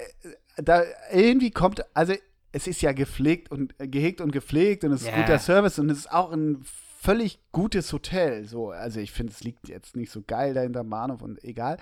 [0.56, 2.14] da irgendwie kommt, also
[2.56, 5.20] es ist ja gepflegt und äh, gehegt und gepflegt und es ist yeah.
[5.20, 6.64] guter Service und es ist auch ein
[6.98, 8.46] völlig gutes Hotel.
[8.46, 11.76] So, also ich finde, es liegt jetzt nicht so geil da hinterm Bahnhof und egal.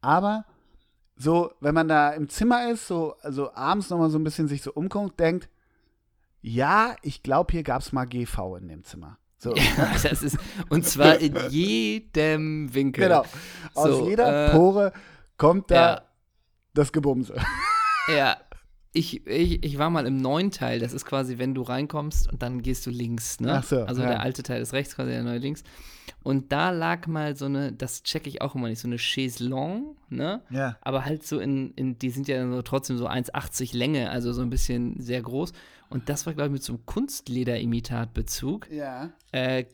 [0.00, 0.44] Aber
[1.14, 4.60] so, wenn man da im Zimmer ist, so also abends nochmal so ein bisschen sich
[4.60, 5.48] so umguckt, denkt,
[6.40, 9.18] ja, ich glaube, hier gab es mal GV in dem Zimmer.
[9.36, 9.54] So.
[9.54, 10.36] Ja, das ist,
[10.68, 13.04] und zwar in jedem Winkel.
[13.04, 13.24] Genau.
[13.74, 14.92] Aus so, jeder äh, Pore
[15.36, 16.02] kommt da ja.
[16.74, 17.36] das Gebumse.
[18.08, 18.38] Ja.
[18.92, 22.42] Ich, ich, ich war mal im neuen Teil, das ist quasi, wenn du reinkommst und
[22.42, 23.58] dann gehst du links, ne?
[23.58, 24.08] Ach so, also ja.
[24.08, 25.62] der alte Teil ist rechts, quasi der neue links.
[26.22, 29.96] Und da lag mal so eine, das checke ich auch immer nicht, so eine Chaiselong,
[30.08, 30.42] ne?
[30.50, 30.78] Ja.
[30.80, 34.42] Aber halt so in, in die sind ja so trotzdem so 1,80 Länge, also so
[34.42, 35.52] ein bisschen sehr groß.
[35.90, 38.70] Und das war, glaube ich, mit so einem Kunstlederimitatbezug.
[38.70, 39.10] Ja.
[39.32, 39.64] Äh,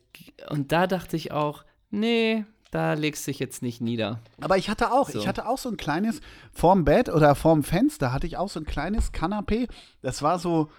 [0.51, 4.19] und da dachte ich auch, nee, da legst du dich jetzt nicht nieder.
[4.41, 5.19] Aber ich hatte auch, so.
[5.19, 6.21] ich hatte auch so ein kleines,
[6.53, 9.69] vorm Bett oder vorm Fenster hatte ich auch so ein kleines Kanapee.
[10.03, 10.71] Das war so,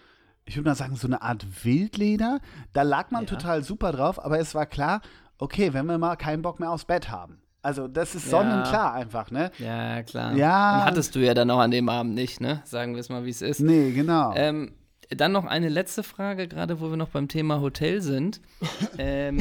[0.44, 2.40] ich würde mal sagen, so eine Art Wildleder.
[2.74, 3.30] Da lag man ja.
[3.30, 5.02] total super drauf, aber es war klar,
[5.38, 7.40] okay, wenn wir mal keinen Bock mehr aufs Bett haben.
[7.62, 8.94] Also, das ist sonnenklar ja.
[8.94, 9.50] einfach, ne?
[9.58, 10.36] Ja, klar.
[10.36, 10.76] Ja.
[10.76, 12.62] Und hattest du ja dann auch an dem Abend nicht, ne?
[12.66, 13.60] Sagen wir es mal, wie es ist.
[13.62, 14.34] Nee, genau.
[14.36, 14.74] Ähm,
[15.16, 18.42] dann noch eine letzte Frage, gerade wo wir noch beim Thema Hotel sind.
[18.98, 19.38] ähm,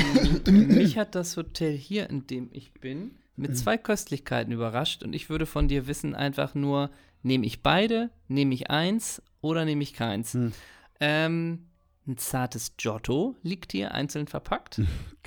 [0.47, 3.57] mich hat das Hotel hier, in dem ich bin, mit mhm.
[3.57, 6.91] zwei Köstlichkeiten überrascht und ich würde von dir wissen einfach nur,
[7.23, 10.35] nehme ich beide, nehme ich eins oder nehme ich keins?
[10.35, 10.53] Hm.
[11.01, 11.67] Ähm,
[12.07, 14.81] ein zartes Giotto liegt hier einzeln verpackt.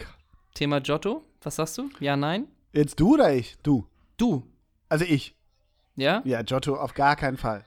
[0.54, 1.90] Thema Giotto, was sagst du?
[2.00, 2.48] Ja, nein?
[2.72, 3.58] Jetzt du oder ich?
[3.64, 3.88] Du.
[4.18, 4.44] Du.
[4.90, 5.36] Also ich.
[5.96, 6.22] Ja?
[6.24, 7.66] Ja, Giotto auf gar keinen Fall.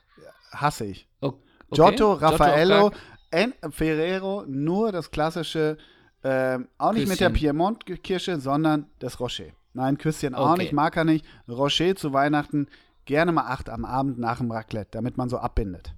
[0.53, 1.09] Hasse ich.
[1.21, 1.41] Okay.
[1.71, 2.91] Giotto, Raffaello,
[3.31, 5.77] en Ferrero, nur das klassische,
[6.23, 7.09] äh, auch nicht Küsschen.
[7.09, 9.53] mit der Piemont-Kirsche, sondern das Rocher.
[9.73, 10.63] Nein, Küsschen auch okay.
[10.63, 11.25] nicht, mag er nicht.
[11.49, 12.67] Rocher zu Weihnachten
[13.05, 15.95] gerne mal acht am Abend nach dem Raclette, damit man so abbindet.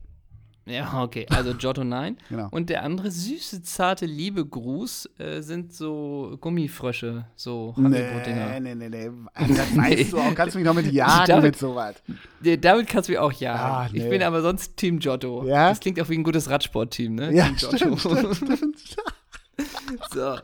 [0.64, 1.26] Ja, okay.
[1.30, 2.16] Also Giotto nein.
[2.28, 2.48] genau.
[2.50, 8.60] Und der andere süße, zarte Liebegruß äh, sind so Gummifrösche, so Haribo-Dinger.
[8.60, 9.10] Nee, nee, nee, nee.
[9.54, 10.34] Das weißt du auch.
[10.34, 11.96] Kannst du mich noch mit jagen damit, mit sowas.
[12.40, 13.60] Nee, damit kannst du mich auch jagen.
[13.60, 14.04] Ah, nee.
[14.04, 15.44] Ich bin aber sonst Team Giotto.
[15.46, 15.70] Ja?
[15.70, 17.34] Das klingt auch wie ein gutes Radsportteam, ne?
[17.34, 18.78] Ja, Team stimmt, stimmt, stimmt.
[20.12, 20.36] so.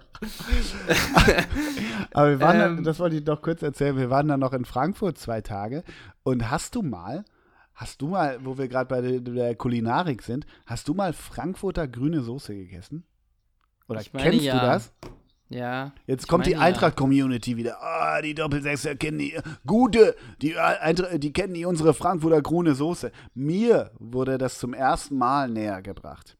[2.13, 4.53] aber wir waren ähm, dann, das wollte ich noch kurz erzählen, wir waren dann noch
[4.53, 5.85] in Frankfurt zwei Tage
[6.25, 7.25] und hast du mal
[7.79, 11.87] Hast du mal, wo wir gerade bei der, der, Kulinarik sind, hast du mal Frankfurter
[11.87, 13.05] grüne Soße gegessen?
[13.87, 14.59] Oder meine, kennst ja.
[14.59, 14.93] du das?
[15.49, 15.93] Ja.
[16.05, 17.81] Jetzt kommt meine, die Eintracht-Community wieder.
[17.81, 22.75] Ah, oh, die Doppelsechser kennen die gute, die, Eintracht, die kennen die unsere Frankfurter grüne
[22.75, 23.13] Soße.
[23.35, 26.37] Mir wurde das zum ersten Mal näher gebracht.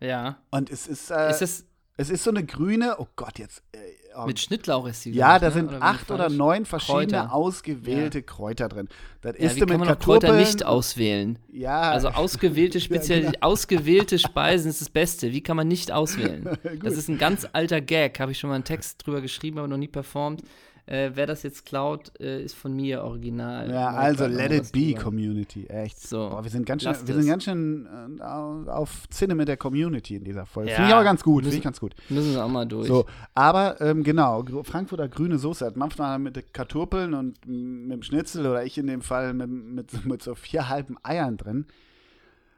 [0.00, 0.38] Ja.
[0.50, 1.64] Und es ist, äh, ist es,
[1.96, 3.78] es ist so eine grüne, oh Gott, jetzt, äh,
[4.16, 4.24] Oh.
[4.24, 5.10] Mit Schnittlauch ist sie.
[5.10, 5.52] Ja, da ne?
[5.52, 7.34] sind oder acht oder neun verschiedene Kräuter.
[7.34, 8.24] ausgewählte ja.
[8.24, 8.88] Kräuter drin.
[9.20, 11.38] Das ja, ist wie kann man auch Kräuter nicht auswählen?
[11.52, 11.90] Ja.
[11.90, 13.46] Also ausgewählte speziell ja, genau.
[13.46, 15.32] ausgewählte Speisen ist das Beste.
[15.32, 16.48] Wie kann man nicht auswählen?
[16.82, 18.18] das ist ein ganz alter Gag.
[18.18, 20.42] Habe ich schon mal einen Text drüber geschrieben, aber noch nie performt.
[20.86, 23.68] Äh, wer das jetzt klaut, äh, ist von mir original.
[23.68, 26.00] Ja, also Let It Be Community, echt.
[26.00, 26.28] So.
[26.30, 27.88] Boah, wir sind ganz schön, wir sind ganz schön
[28.20, 30.70] äh, auf Zinne mit der Community in dieser Folge.
[30.70, 31.96] Ja, Finde ich aber ganz gut, finde ich ganz gut.
[32.08, 32.86] Müssen wir auch mal durch.
[32.86, 38.46] So, aber ähm, genau, Frankfurter grüne Soße hat manchmal mit Kartoffeln und mit dem Schnitzel
[38.46, 41.66] oder ich in dem Fall mit, mit, mit so vier halben Eiern drin.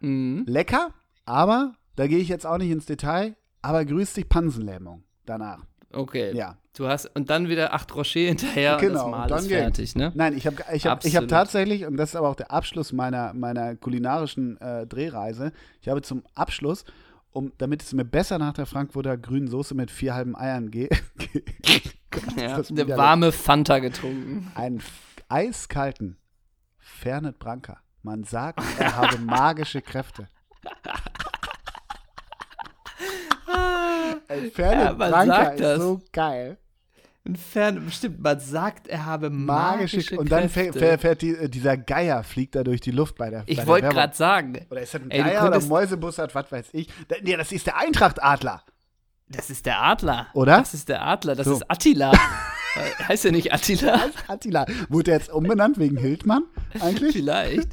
[0.01, 0.45] Mhm.
[0.47, 0.93] Lecker,
[1.25, 5.65] aber da gehe ich jetzt auch nicht ins Detail, aber grüßt dich Pansenlähmung danach.
[5.93, 6.35] Okay.
[6.37, 6.57] Ja.
[6.77, 9.97] Du hast und dann wieder acht Rocher hinterher genau, und das Mal dann ist fertig,
[9.97, 10.13] ne?
[10.15, 12.93] Nein, ich habe ich hab, ich hab tatsächlich, und das ist aber auch der Abschluss
[12.93, 16.85] meiner, meiner kulinarischen äh, Drehreise, ich habe zum Abschluss,
[17.33, 21.03] um, damit es mir besser nach der Frankfurter grünen Soße mit vier halben Eiern geht,
[22.37, 24.53] ja, eine warme Fanta getrunken.
[24.55, 24.81] Einen
[25.29, 26.17] eiskalten
[26.79, 27.79] Fernet Branca.
[28.03, 30.29] Man sagt, er habe magische Kräfte.
[34.29, 35.81] Ein Fernet ja, ist das.
[35.81, 36.59] so geil.
[37.27, 41.49] Ein Fern, bestimmt, man sagt, er habe magische, magische Und dann fährt, fährt, die, äh,
[41.49, 44.67] dieser Geier, fliegt da durch die Luft bei der Ich wollte gerade sagen.
[44.71, 46.89] Oder ist das ein Ey, Geier oder Mäusebussard, was weiß ich.
[47.23, 48.63] Nee, das ist der Eintracht-Adler.
[49.29, 50.29] Das ist der Adler.
[50.33, 50.59] Oder?
[50.59, 51.55] Das ist der Adler, das so.
[51.55, 52.13] ist Attila.
[53.09, 54.01] heißt er nicht Attila?
[54.27, 54.65] Attila.
[54.89, 56.45] Wurde der jetzt umbenannt wegen Hildmann
[56.81, 57.13] eigentlich?
[57.13, 57.69] Vielleicht.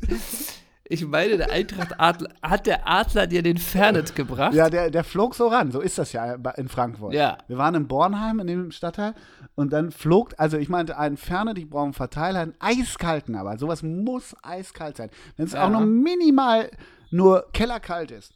[0.87, 4.53] Ich meine, der Eintracht Adler, hat der Adler dir den Fernet gebracht?
[4.53, 5.71] Ja, der, der flog so ran.
[5.71, 7.13] So ist das ja in Frankfurt.
[7.13, 7.39] Ja.
[7.47, 9.15] Wir waren in Bornheim, in dem Stadtteil,
[9.55, 13.57] und dann flog, also ich meinte, einen Fernet, ich brauche einen Verteiler, einen eiskalten aber.
[13.57, 15.09] Sowas muss eiskalt sein.
[15.37, 15.65] Wenn es ja.
[15.65, 16.69] auch nur minimal
[17.09, 18.33] nur kellerkalt ist,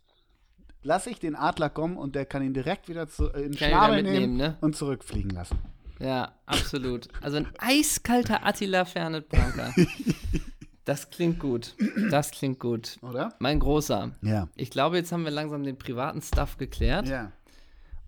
[0.82, 3.58] lasse ich den Adler kommen und der kann ihn direkt wieder zu, äh, in den
[3.58, 4.58] Schnabel nehmen ne?
[4.62, 5.60] und zurückfliegen lassen.
[6.00, 7.10] Ja, absolut.
[7.22, 9.72] Also ein eiskalter Attila Fernet Branca.
[10.90, 11.76] Das klingt gut.
[12.10, 12.98] Das klingt gut.
[13.04, 13.36] Oder?
[13.38, 14.10] Mein Großer.
[14.24, 14.48] Ja.
[14.56, 17.08] Ich glaube, jetzt haben wir langsam den privaten Stuff geklärt.
[17.08, 17.32] Ja.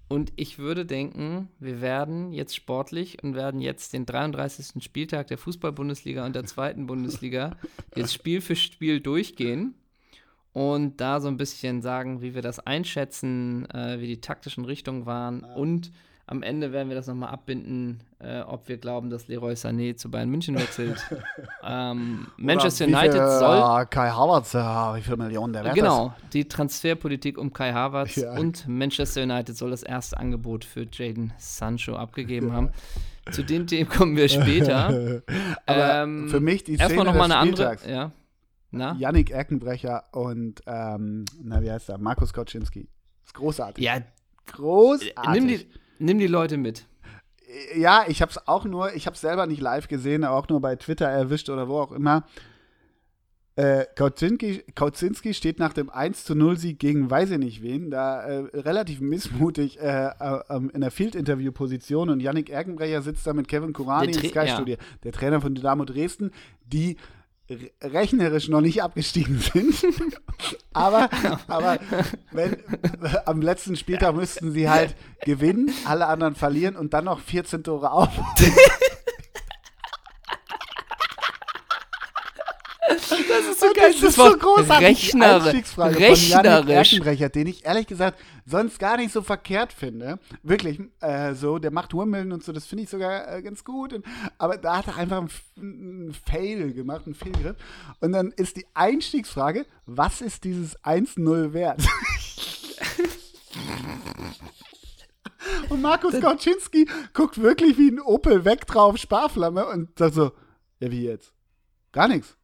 [0.08, 4.84] Und ich würde denken, wir werden jetzt sportlich und werden jetzt den 33.
[4.84, 7.56] Spieltag der Fußball-Bundesliga und der zweiten Bundesliga
[7.96, 9.76] jetzt Spiel für Spiel durchgehen
[10.52, 15.06] und da so ein bisschen sagen, wie wir das einschätzen, äh, wie die taktischen Richtungen
[15.06, 15.54] waren ja.
[15.54, 15.92] und
[16.32, 20.10] am Ende werden wir das nochmal abbinden, äh, ob wir glauben, dass Leroy Sané zu
[20.10, 20.98] Bayern München wechselt.
[21.64, 23.82] ähm, Manchester United viel, soll.
[23.82, 26.34] Äh, Kai Havertz, äh, wie viele Millionen der Wert Genau, ist.
[26.34, 28.32] die Transferpolitik um Kai Havertz ja.
[28.38, 32.54] und Manchester United soll das erste Angebot für Jaden Sancho abgegeben ja.
[32.54, 32.70] haben.
[33.30, 34.88] Zu den Themen kommen wir später.
[35.66, 37.78] Aber ähm, für mich die Szene erstmal noch mal eine andere.
[37.86, 38.12] Ja.
[38.72, 38.96] Na?
[38.98, 41.98] Yannick Eckenbrecher und ähm, na, wie heißt er?
[41.98, 42.88] Markus Koczynski.
[43.26, 43.84] Ist großartig.
[43.84, 43.98] Ja,
[44.46, 45.14] großartig.
[45.34, 45.68] Nimm die,
[46.02, 46.88] Nimm die Leute mit.
[47.76, 50.62] Ja, ich habe es auch nur, ich habe es selber nicht live gesehen, auch nur
[50.62, 52.26] bei Twitter erwischt oder wo auch immer.
[53.58, 57.92] Äh, Kautzinski, Kautzinski steht nach dem 1 zu 0 Sieg gegen weiß ich nicht wen,
[57.92, 60.42] da äh, relativ missmutig äh, äh,
[60.74, 64.84] in der Field-Interview-Position und Yannick Erkenbrecher sitzt da mit Kevin Kurani im Sky-Studio, ja.
[65.04, 66.32] der Trainer von Dynamo Dresden,
[66.66, 66.96] die
[67.82, 69.76] rechnerisch noch nicht abgestiegen sind.
[70.74, 71.10] aber
[71.48, 71.80] aber
[72.32, 72.58] wenn,
[73.26, 77.92] am letzten Spieltag müssten sie halt gewinnen, alle anderen verlieren und dann noch 14 Tore
[77.92, 78.10] auf.
[83.12, 83.92] Das ist so geil.
[83.94, 84.88] Das ist so großartig.
[84.88, 85.78] Rechnerisch.
[85.78, 87.00] Rechnerisch.
[87.32, 90.20] den ich ehrlich gesagt sonst gar nicht so verkehrt finde.
[90.44, 93.94] Wirklich, äh, so, der macht Wimbledon und so, das finde ich sogar äh, ganz gut.
[93.94, 94.06] Und,
[94.38, 97.56] aber da hat er einfach einen, einen Fail gemacht, einen Fehlgriff.
[98.00, 101.82] Und dann ist die Einstiegsfrage, was ist dieses 1-0 wert?
[105.70, 110.32] und Markus Kauczynski guckt wirklich wie ein Opel weg drauf, Sparflamme und sagt so,
[110.80, 111.34] ja, wie jetzt?
[111.92, 112.38] Gar nichts.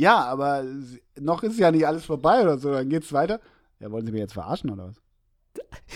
[0.00, 0.64] Ja, aber
[1.20, 2.72] noch ist ja nicht alles vorbei oder so.
[2.72, 3.38] Dann geht's weiter.
[3.80, 4.96] Ja, wollen Sie mich jetzt verarschen oder was?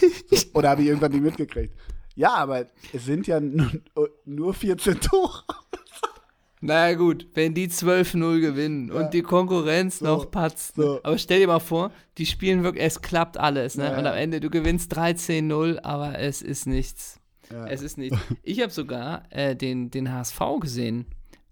[0.53, 1.75] Oder habe ich irgendwann nicht mitgekriegt?
[2.17, 3.41] Ja, aber es sind ja
[4.25, 5.45] nur 14 Tore.
[6.61, 8.95] Naja, gut, wenn die 12-0 gewinnen ja.
[8.95, 10.77] und die Konkurrenz so, noch patzt.
[10.77, 11.01] So.
[11.03, 13.85] Aber stell dir mal vor, die spielen wirklich, es klappt alles, ne?
[13.85, 17.21] Ja, und am Ende, du gewinnst 13-0, aber es ist nichts.
[17.51, 17.67] Ja.
[17.67, 18.19] Es ist nichts.
[18.43, 21.07] Ich habe sogar äh, den, den HSV gesehen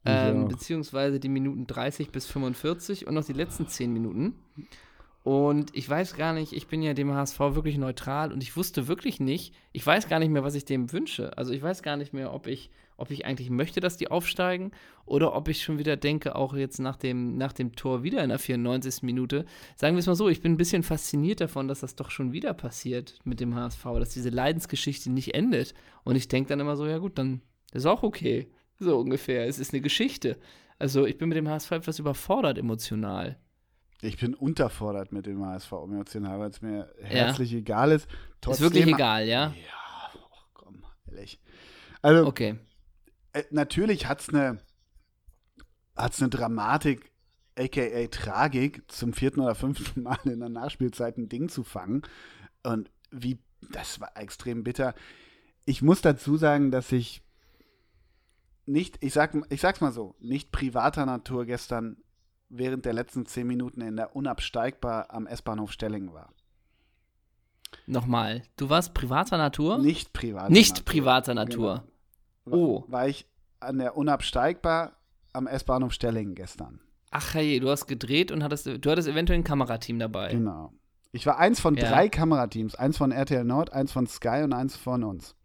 [0.04, 4.34] ähm, beziehungsweise die Minuten 30 bis 45 und noch die letzten 10 Minuten.
[5.24, 8.88] Und ich weiß gar nicht, ich bin ja dem HSV wirklich neutral und ich wusste
[8.88, 11.36] wirklich nicht, ich weiß gar nicht mehr, was ich dem wünsche.
[11.38, 14.72] Also ich weiß gar nicht mehr, ob ich, ob ich eigentlich möchte, dass die aufsteigen
[15.06, 18.30] oder ob ich schon wieder denke, auch jetzt nach dem, nach dem Tor wieder in
[18.30, 19.04] der 94.
[19.04, 19.44] Minute.
[19.76, 22.32] Sagen wir es mal so, ich bin ein bisschen fasziniert davon, dass das doch schon
[22.32, 25.72] wieder passiert mit dem HSV, dass diese Leidensgeschichte nicht endet.
[26.02, 28.50] Und ich denke dann immer so, ja gut, dann ist auch okay.
[28.78, 29.46] So ungefähr.
[29.46, 30.38] Es ist eine Geschichte.
[30.78, 33.38] Also ich bin mit dem HSV etwas überfordert emotional.
[34.00, 37.58] Ich bin unterfordert mit dem HSV emotional, weil es mir herzlich ja.
[37.58, 38.08] egal ist.
[38.40, 39.46] Trotzdem, ist wirklich egal, ja?
[39.46, 41.40] Ja, oh, komm, ehrlich.
[42.00, 42.58] Also, okay.
[43.32, 44.58] Äh, natürlich hat es eine
[45.96, 47.10] hat's eine Dramatik,
[47.58, 52.02] aka Tragik, zum vierten oder fünften Mal in der Nachspielzeit ein Ding zu fangen.
[52.62, 53.38] Und wie,
[53.70, 54.94] das war extrem bitter.
[55.64, 57.22] Ich muss dazu sagen, dass ich
[58.66, 61.96] nicht, ich, sag, ich sag's mal so, nicht privater Natur gestern
[62.48, 66.32] während der letzten zehn Minuten in der Unabsteigbar am S-Bahnhof Stellingen war.
[67.86, 69.78] Nochmal, du warst privater Natur?
[69.78, 70.84] Nicht privater Nicht Natur.
[70.84, 71.84] privater Natur.
[72.44, 72.56] Genau.
[72.56, 72.84] Oh.
[72.88, 73.26] War ich
[73.60, 74.96] an der Unabsteigbar
[75.32, 76.80] am S-Bahnhof Stellingen gestern.
[77.10, 80.30] Ach hey, du hast gedreht und hattest, du hattest eventuell ein Kamerateam dabei.
[80.32, 80.72] Genau.
[81.12, 81.88] Ich war eins von ja.
[81.88, 82.74] drei Kamerateams.
[82.74, 85.36] Eins von RTL Nord, eins von Sky und eins von uns.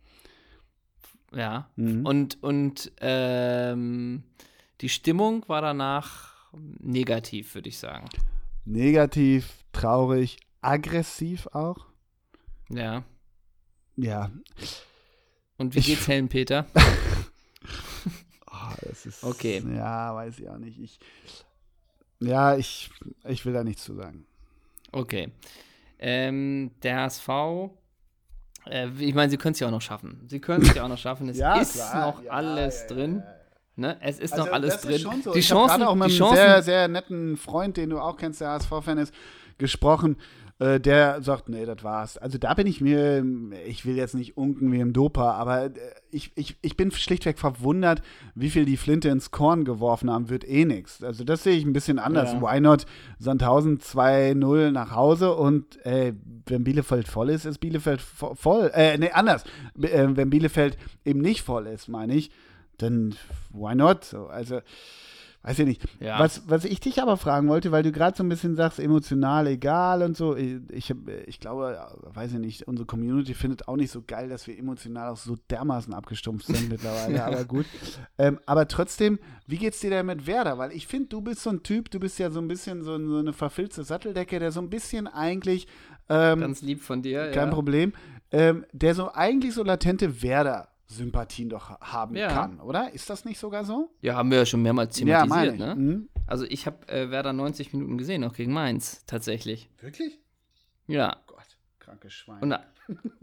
[1.33, 1.69] Ja.
[1.75, 2.05] Mhm.
[2.05, 4.23] Und, und ähm,
[4.81, 8.07] die Stimmung war danach negativ, würde ich sagen.
[8.65, 11.85] Negativ, traurig, aggressiv auch.
[12.69, 13.03] Ja.
[13.95, 14.31] Ja.
[15.57, 16.65] Und wie geht's Helen Peter?
[18.51, 19.23] oh, das ist.
[19.23, 19.63] Okay.
[19.75, 20.79] Ja, weiß ich auch nicht.
[20.79, 20.99] Ich,
[22.19, 22.89] ja, ich,
[23.25, 24.25] ich will da nichts zu sagen.
[24.91, 25.31] Okay.
[25.99, 27.27] Ähm, der HSV
[28.71, 30.25] äh, ich meine, sie können es ja auch noch schaffen.
[30.27, 31.29] Sie können es ja auch noch schaffen.
[31.29, 32.11] Es ja, ist klar.
[32.11, 33.23] noch ja, alles ja, drin.
[33.75, 33.97] Ne?
[34.01, 35.21] Es ist also, noch alles drin.
[35.23, 35.33] So.
[35.33, 38.41] Die ich Chancen, auch mit einem Chancen, sehr, sehr netten Freund, den du auch kennst,
[38.41, 39.13] der HSV-Fan ist,
[39.57, 40.17] gesprochen.
[40.59, 42.17] Äh, der sagt, nee, das war's.
[42.17, 43.23] Also da bin ich mir,
[43.67, 45.71] ich will jetzt nicht unken wie im Dopa, aber äh,
[46.09, 48.01] ich, ich, ich bin schlichtweg verwundert,
[48.33, 51.03] wie viel die Flinte ins Korn geworfen haben, wird eh nichts.
[51.03, 52.33] Also das sehe ich ein bisschen anders.
[52.33, 52.41] Ja.
[52.41, 52.87] Why not
[53.19, 56.13] Sandhausen 2-0 nach Hause und äh,
[56.47, 58.71] wenn Bielefeld voll ist, ist Bielefeld voll.
[58.73, 59.43] Äh, nee, anders.
[59.79, 62.31] Äh, wenn Bielefeld eben nicht voll ist, meine ich,
[62.79, 63.13] dann
[63.51, 64.05] why not?
[64.05, 64.61] So, also
[65.47, 65.81] Weiß ich nicht.
[66.01, 66.19] Ja.
[66.19, 69.47] Was, was ich dich aber fragen wollte, weil du gerade so ein bisschen sagst, emotional
[69.47, 70.35] egal und so.
[70.35, 70.93] Ich,
[71.25, 71.79] ich, glaube,
[72.13, 75.37] weiß ich nicht, unsere Community findet auch nicht so geil, dass wir emotional auch so
[75.49, 77.23] dermaßen abgestumpft sind mittlerweile.
[77.23, 77.65] aber gut.
[78.17, 80.57] Ähm, aber trotzdem, wie geht's dir denn mit Werder?
[80.57, 82.99] Weil ich finde, du bist so ein Typ, du bist ja so ein bisschen so,
[83.07, 85.65] so eine verfilzte Satteldecke, der so ein bisschen eigentlich.
[86.09, 87.31] Ähm, Ganz lieb von dir.
[87.31, 87.53] Kein ja.
[87.53, 87.93] Problem.
[88.33, 92.29] Ähm, der so eigentlich so latente Werder Sympathien doch haben ja.
[92.29, 92.93] kann, oder?
[92.93, 93.91] Ist das nicht sogar so?
[94.01, 95.75] Ja, haben wir ja schon mehrmals thematisiert, ja, ne?
[95.75, 96.09] Mhm.
[96.25, 99.69] Also ich habe äh, Werder 90 Minuten gesehen, auch gegen Mainz, tatsächlich.
[99.81, 100.19] Wirklich?
[100.87, 101.17] Ja.
[101.19, 102.41] Oh Gott, krankes Schwein.
[102.41, 102.57] Und,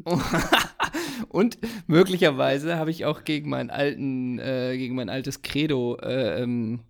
[1.30, 6.80] und möglicherweise habe ich auch gegen meinen alten, äh, gegen mein altes Credo äh, ähm,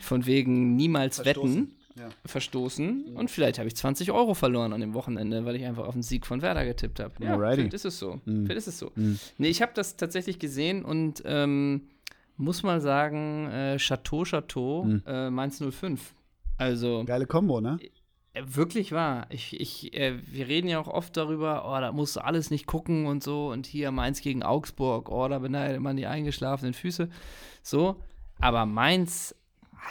[0.00, 1.66] von wegen niemals Verstoßen.
[1.68, 2.08] wetten ja.
[2.24, 3.14] verstoßen.
[3.14, 6.02] Und vielleicht habe ich 20 Euro verloren an dem Wochenende, weil ich einfach auf den
[6.02, 7.12] Sieg von Werder getippt habe.
[7.20, 7.56] Ja, Alrighty.
[7.56, 8.20] vielleicht ist es so.
[8.24, 8.46] Mhm.
[8.46, 8.92] Vielleicht ist es so.
[8.94, 9.18] Mhm.
[9.38, 11.88] Nee, ich habe das tatsächlich gesehen und ähm,
[12.36, 15.02] muss mal sagen, äh, Chateau Chateau, mhm.
[15.06, 16.14] äh, Mainz 05.
[16.56, 17.04] Also.
[17.04, 17.78] Geile Kombo, ne?
[18.32, 19.26] Äh, wirklich wahr.
[19.30, 22.66] Ich, ich, äh, wir reden ja auch oft darüber, oh, da musst du alles nicht
[22.66, 23.50] gucken und so.
[23.50, 27.08] Und hier Mainz gegen Augsburg, oh, da beneidet man die eingeschlafenen Füße.
[27.62, 27.96] So.
[28.40, 29.34] Aber Mainz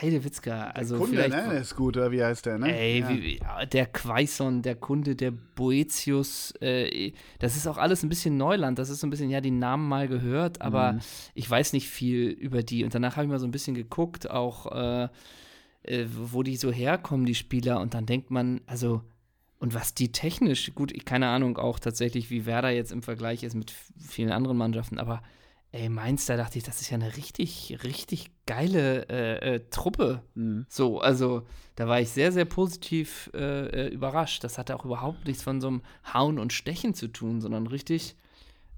[0.01, 1.45] Heidewitzka, also der Kunde, vielleicht.
[1.45, 1.51] Ne?
[1.51, 2.77] Der ist gut, oder wie heißt der, ne?
[2.77, 3.09] Ey, ja.
[3.09, 3.39] wie,
[3.71, 8.79] der Quaison, der Kunde, der Boetius, äh, das ist auch alles ein bisschen Neuland.
[8.79, 10.99] Das ist so ein bisschen, ja, die Namen mal gehört, aber mhm.
[11.33, 12.83] ich weiß nicht viel über die.
[12.83, 15.09] Und danach habe ich mal so ein bisschen geguckt, auch äh,
[15.83, 17.79] äh, wo die so herkommen, die Spieler.
[17.79, 19.01] Und dann denkt man, also,
[19.59, 23.55] und was die technisch, gut, keine Ahnung auch tatsächlich, wie Werder jetzt im Vergleich ist
[23.55, 25.21] mit vielen anderen Mannschaften, aber
[25.72, 30.24] Ey, Mainz, da dachte ich, das ist ja eine richtig, richtig geile äh, äh, Truppe.
[30.34, 30.65] Mhm.
[30.67, 31.43] So, also
[31.76, 34.43] da war ich sehr, sehr positiv äh, äh, überrascht.
[34.43, 38.15] Das hatte auch überhaupt nichts von so einem Hauen und Stechen zu tun, sondern richtig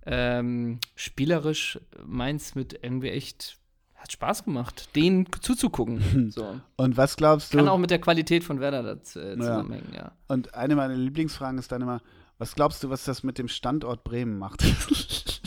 [0.05, 3.57] ähm, spielerisch Mainz mit irgendwie echt
[3.95, 6.31] hat Spaß gemacht, denen zuzugucken.
[6.31, 6.59] So.
[6.75, 7.57] Und was glaubst du?
[7.57, 9.99] Kann auch mit der Qualität von Werder das, äh, zusammenhängen, ja.
[9.99, 10.11] ja.
[10.27, 12.01] Und eine meiner Lieblingsfragen ist dann immer,
[12.41, 14.63] was glaubst du, was das mit dem Standort Bremen macht?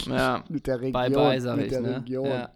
[0.07, 0.45] Ja.
[0.51, 0.93] mit der Region.
[0.93, 1.97] Bye bye, sag mit ich, der ne?
[1.97, 2.27] Region.
[2.27, 2.51] Ja,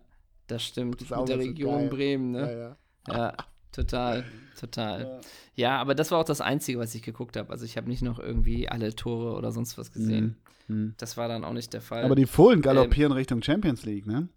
[0.48, 1.00] das stimmt.
[1.00, 2.76] Das mit der Region so Bremen, ne?
[3.06, 3.18] Ja, ja.
[3.18, 3.36] ja
[3.72, 4.24] total,
[4.60, 5.20] total.
[5.54, 5.80] Ja.
[5.80, 7.50] aber das war auch das Einzige, was ich geguckt habe.
[7.50, 10.36] Also ich habe nicht noch irgendwie alle Tore oder sonst was gesehen.
[10.66, 10.76] Mhm.
[10.76, 10.94] mhm.
[10.98, 12.04] Das war dann auch nicht der Fall.
[12.04, 14.28] Aber die Fohlen galoppieren ähm, Richtung Champions League, ne?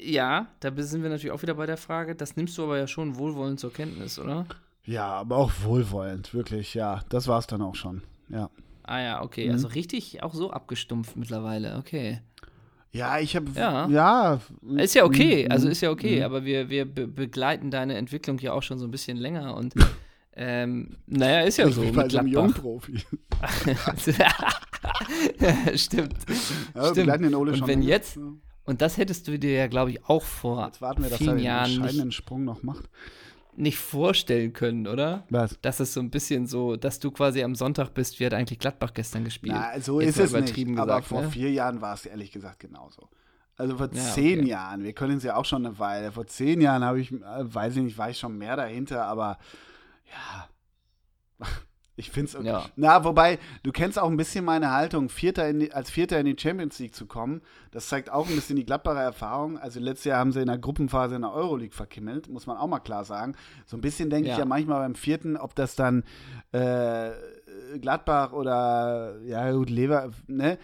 [0.00, 2.16] Ja, da sind wir natürlich auch wieder bei der Frage.
[2.16, 4.44] Das nimmst du aber ja schon wohlwollend zur Kenntnis, oder?
[4.84, 7.00] Ja, aber auch wohlwollend, wirklich, ja.
[7.10, 8.50] Das war es dann auch schon, ja.
[8.84, 9.46] Ah ja, okay.
[9.46, 9.52] Mhm.
[9.52, 12.20] Also richtig auch so abgestumpft mittlerweile, okay.
[12.90, 13.50] Ja, ich habe.
[13.54, 13.88] Ja.
[13.88, 14.40] ja.
[14.76, 15.50] Ist ja okay, mhm.
[15.50, 16.24] also ist ja okay, mhm.
[16.24, 19.74] aber wir, wir be begleiten deine Entwicklung ja auch schon so ein bisschen länger und.
[20.34, 21.82] Ähm, naja, ist ja so.
[21.92, 22.96] Bei so einem Jungprofi.
[25.74, 26.14] stimmt.
[26.74, 26.96] Ja, stimmt.
[26.96, 28.18] Den Ole und schon wenn jetzt,
[28.64, 31.38] und das hättest du dir ja, glaube ich, auch vor jetzt warten wir, dass vielen
[31.40, 32.88] er den entscheidenden Sprung noch macht
[33.54, 35.24] nicht vorstellen können, oder?
[35.30, 35.58] Was?
[35.60, 38.58] Dass es so ein bisschen so, dass du quasi am Sonntag bist, wie hat eigentlich
[38.58, 39.54] Gladbach gestern gespielt?
[39.54, 40.54] Na, so Jetzt ist es nicht.
[40.54, 41.30] Gesagt, aber vor ne?
[41.30, 43.08] vier Jahren war es ehrlich gesagt genauso.
[43.56, 44.48] Also vor ja, zehn okay.
[44.48, 46.12] Jahren, wir können es ja auch schon eine Weile.
[46.12, 49.38] Vor zehn Jahren habe ich, äh, weiß ich nicht, war ich schon mehr dahinter, aber
[50.10, 50.48] ja.
[51.94, 52.46] Ich finde es okay.
[52.46, 52.64] Ja.
[52.76, 56.36] Na, wobei, du kennst auch ein bisschen meine Haltung, Vierter die, als Vierter in die
[56.38, 57.42] Champions League zu kommen.
[57.70, 59.58] Das zeigt auch ein bisschen die glattbare Erfahrung.
[59.58, 62.66] Also letztes Jahr haben sie in der Gruppenphase in der Euroleague verkimmelt, muss man auch
[62.66, 63.34] mal klar sagen.
[63.66, 64.34] So ein bisschen denke ja.
[64.34, 66.04] ich ja manchmal beim Vierten, ob das dann
[66.52, 67.10] äh,
[67.78, 70.58] Gladbach oder ja gut, Lever, ne?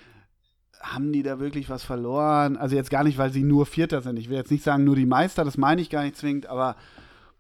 [0.81, 2.57] Haben die da wirklich was verloren?
[2.57, 4.17] Also jetzt gar nicht, weil sie nur Vierter sind.
[4.17, 6.77] Ich will jetzt nicht sagen, nur die Meister, das meine ich gar nicht zwingend, aber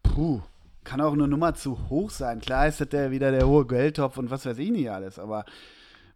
[0.02, 0.42] puh
[0.88, 2.40] kann auch eine Nummer zu hoch sein.
[2.40, 5.44] Klar ist das der, wieder der hohe Geldtopf und was weiß ich nicht alles, aber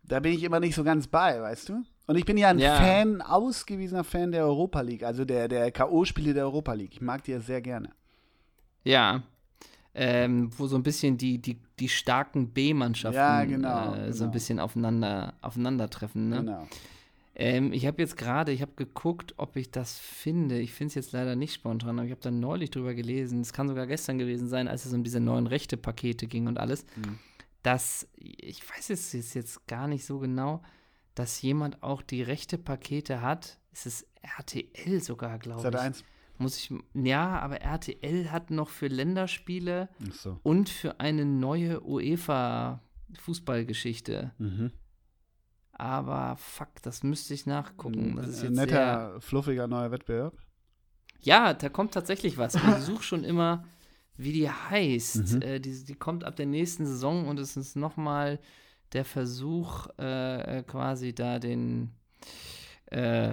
[0.02, 1.82] da bin ich immer nicht so ganz bei, weißt du?
[2.06, 2.76] Und ich bin ja ein ja.
[2.76, 6.94] Fan, ausgewiesener Fan der Europa League, also der, der K.O.-Spiele der Europa League.
[6.94, 7.90] Ich mag die ja sehr gerne.
[8.82, 9.22] Ja.
[9.94, 14.12] Ähm, wo so ein bisschen die, die, die starken B-Mannschaften ja, genau, äh, genau.
[14.12, 16.30] so ein bisschen aufeinander, aufeinandertreffen.
[16.30, 16.36] Ne?
[16.38, 16.66] Genau.
[17.34, 20.58] Ähm, ich habe jetzt gerade, ich habe geguckt, ob ich das finde.
[20.58, 23.40] Ich finde es jetzt leider nicht spontan, aber ich habe da neulich drüber gelesen.
[23.40, 26.84] Es kann sogar gestern gewesen sein, als es um diese neuen Rechte-Pakete ging und alles.
[26.96, 27.18] Mhm.
[27.62, 30.60] Dass, ich weiß es jetzt gar nicht so genau,
[31.14, 33.58] dass jemand auch die Rechte-Pakete hat.
[33.72, 34.06] Es ist
[34.38, 35.74] RTL sogar, glaube ich.
[35.74, 36.04] Eins.
[36.38, 40.40] Muss ich, ja, aber RTL hat noch für Länderspiele so.
[40.42, 44.32] und für eine neue UEFA-Fußballgeschichte.
[44.38, 44.72] Mhm
[45.82, 48.14] aber fuck, das müsste ich nachgucken.
[48.14, 50.32] Das ist jetzt netter, fluffiger neuer Wettbewerb.
[51.22, 52.54] Ja, da kommt tatsächlich was.
[52.54, 53.64] Ich suche schon immer,
[54.16, 55.34] wie die heißt.
[55.34, 55.42] Mhm.
[55.42, 58.38] Äh, die, die kommt ab der nächsten Saison und es ist nochmal
[58.92, 61.90] der Versuch, äh, äh, quasi da den
[62.86, 63.32] äh,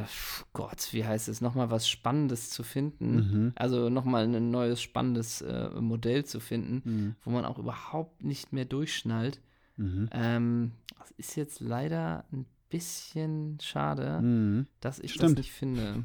[0.54, 3.16] Gott, wie heißt es, nochmal was Spannendes zu finden.
[3.16, 3.52] Mhm.
[3.54, 7.16] Also nochmal ein neues spannendes äh, Modell zu finden, mhm.
[7.22, 9.40] wo man auch überhaupt nicht mehr durchschnallt.
[9.78, 10.10] Mhm.
[10.12, 14.68] Ähm, das ist jetzt leider ein bisschen schade, mhm.
[14.80, 15.32] dass ich Stimmt.
[15.32, 16.04] das nicht finde.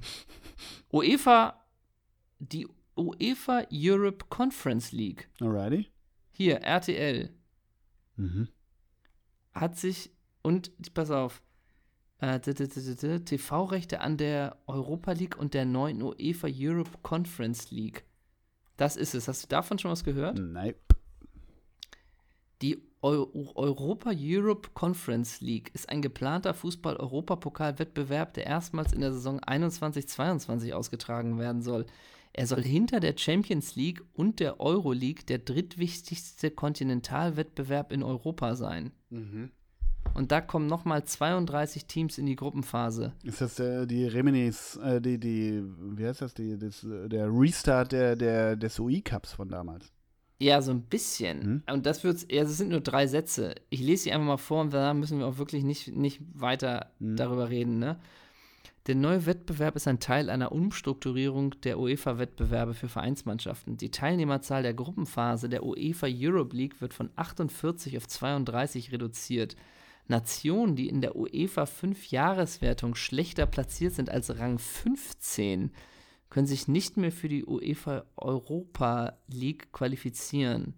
[0.92, 1.62] UEFA,
[2.38, 2.66] die
[2.96, 5.28] UEFA Europe Conference League.
[5.40, 5.90] Alrighty.
[6.32, 7.30] Hier, RTL.
[8.16, 8.48] Mhm.
[9.52, 10.10] Hat sich,
[10.42, 11.42] und pass auf,
[12.18, 18.04] äh, TV-Rechte an der Europa League und der neuen UEFA Europe Conference League.
[18.76, 19.28] Das ist es.
[19.28, 20.38] Hast du davon schon was gehört?
[20.38, 20.74] Nein.
[22.62, 30.72] Die Europa Europe Conference League ist ein geplanter Fußball-Europapokal-Wettbewerb, der erstmals in der Saison 21-22
[30.72, 31.84] ausgetragen werden soll.
[32.32, 38.56] Er soll hinter der Champions League und der Euro League der drittwichtigste Kontinentalwettbewerb in Europa
[38.56, 38.92] sein.
[39.10, 39.50] Mhm.
[40.14, 43.12] Und da kommen nochmal 32 Teams in die Gruppenphase.
[43.22, 45.62] Ist das äh, die Reminis, äh, die, die,
[45.96, 49.93] wie heißt das, die, das, der Restart der, der, des UI-Cups von damals?
[50.38, 51.42] Ja, so ein bisschen.
[51.42, 51.62] Hm?
[51.70, 53.54] Und das wird's, ja, das sind nur drei Sätze.
[53.70, 56.90] Ich lese sie einfach mal vor und danach müssen wir auch wirklich nicht, nicht weiter
[56.98, 57.16] hm.
[57.16, 57.98] darüber reden, ne?
[58.86, 63.78] Der neue Wettbewerb ist ein Teil einer Umstrukturierung der UEFA-Wettbewerbe für Vereinsmannschaften.
[63.78, 69.56] Die Teilnehmerzahl der Gruppenphase der UEFA Europe League wird von 48 auf 32 reduziert.
[70.06, 75.70] Nationen, die in der UEFA 5-Jahreswertung schlechter platziert sind als Rang 15,
[76.30, 80.74] können sich nicht mehr für die UEFA Europa League qualifizieren.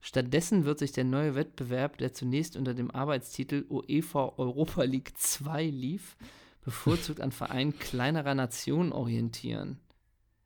[0.00, 5.66] Stattdessen wird sich der neue Wettbewerb, der zunächst unter dem Arbeitstitel UEFA Europa League 2
[5.66, 6.16] lief,
[6.64, 9.78] bevorzugt an Vereinen kleinerer Nationen orientieren.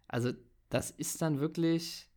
[0.09, 0.32] Also
[0.68, 2.09] das ist dann wirklich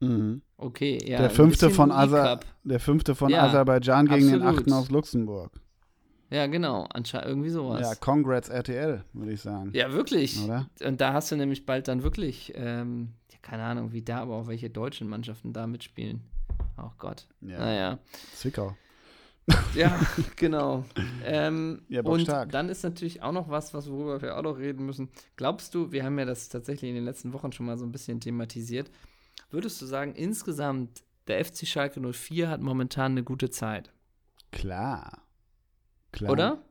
[0.00, 0.42] mhm.
[0.56, 0.98] okay.
[1.06, 4.42] Ja, der, fünfte von Aser der fünfte von ja, Aserbaidschan gegen absolut.
[4.42, 5.52] den achten aus Luxemburg.
[6.30, 7.80] Ja, genau, anscheinend irgendwie sowas.
[7.80, 9.70] Ja, Congrats RTL, würde ich sagen.
[9.72, 10.42] Ja, wirklich.
[10.44, 10.68] Oder?
[10.84, 14.46] Und da hast du nämlich bald dann wirklich, ähm, keine Ahnung, wie da, aber auch
[14.46, 16.20] welche deutschen Mannschaften da mitspielen.
[16.76, 17.26] Oh Gott.
[17.40, 17.58] Ja.
[17.58, 17.98] Naja.
[18.34, 18.76] Zwickau.
[19.74, 19.98] Ja,
[20.36, 20.84] genau.
[21.24, 22.52] Ähm, ja, und stark.
[22.52, 25.08] dann ist natürlich auch noch was, was worüber wir auch noch reden müssen.
[25.36, 27.92] Glaubst du, wir haben ja das tatsächlich in den letzten Wochen schon mal so ein
[27.92, 28.90] bisschen thematisiert.
[29.50, 33.90] Würdest du sagen, insgesamt der FC Schalke 04 hat momentan eine gute Zeit?
[34.52, 35.22] Klar.
[36.18, 36.32] Klar.
[36.32, 36.62] Oder?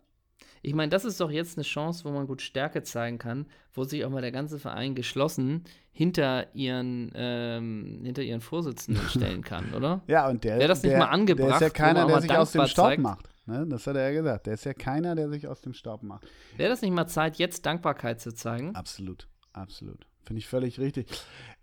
[0.61, 3.83] Ich meine, das ist doch jetzt eine Chance, wo man gut Stärke zeigen kann, wo
[3.83, 9.73] sich auch mal der ganze Verein geschlossen hinter ihren, ähm, hinter ihren Vorsitzenden stellen kann,
[9.73, 10.01] oder?
[10.07, 12.31] ja, und der, Wäre das nicht der, mal angebracht, der ist ja keiner, der sich
[12.31, 13.01] aus dem Staub zeigt.
[13.01, 13.29] macht.
[13.45, 13.65] Ne?
[13.67, 14.47] Das hat er ja gesagt.
[14.47, 16.27] Der ist ja keiner, der sich aus dem Staub macht.
[16.57, 18.75] Wäre das nicht mal Zeit, jetzt Dankbarkeit zu zeigen?
[18.75, 20.05] Absolut, absolut.
[20.23, 21.07] Finde ich völlig richtig.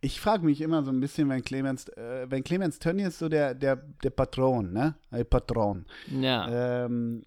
[0.01, 3.55] Ich frage mich immer so ein bisschen, wenn Clemens, äh, wenn Clemens Tönnies so der,
[3.55, 4.95] der, der Patron, ne?
[5.12, 5.85] Der Patron.
[6.09, 6.87] Ja.
[6.87, 7.24] Ähm,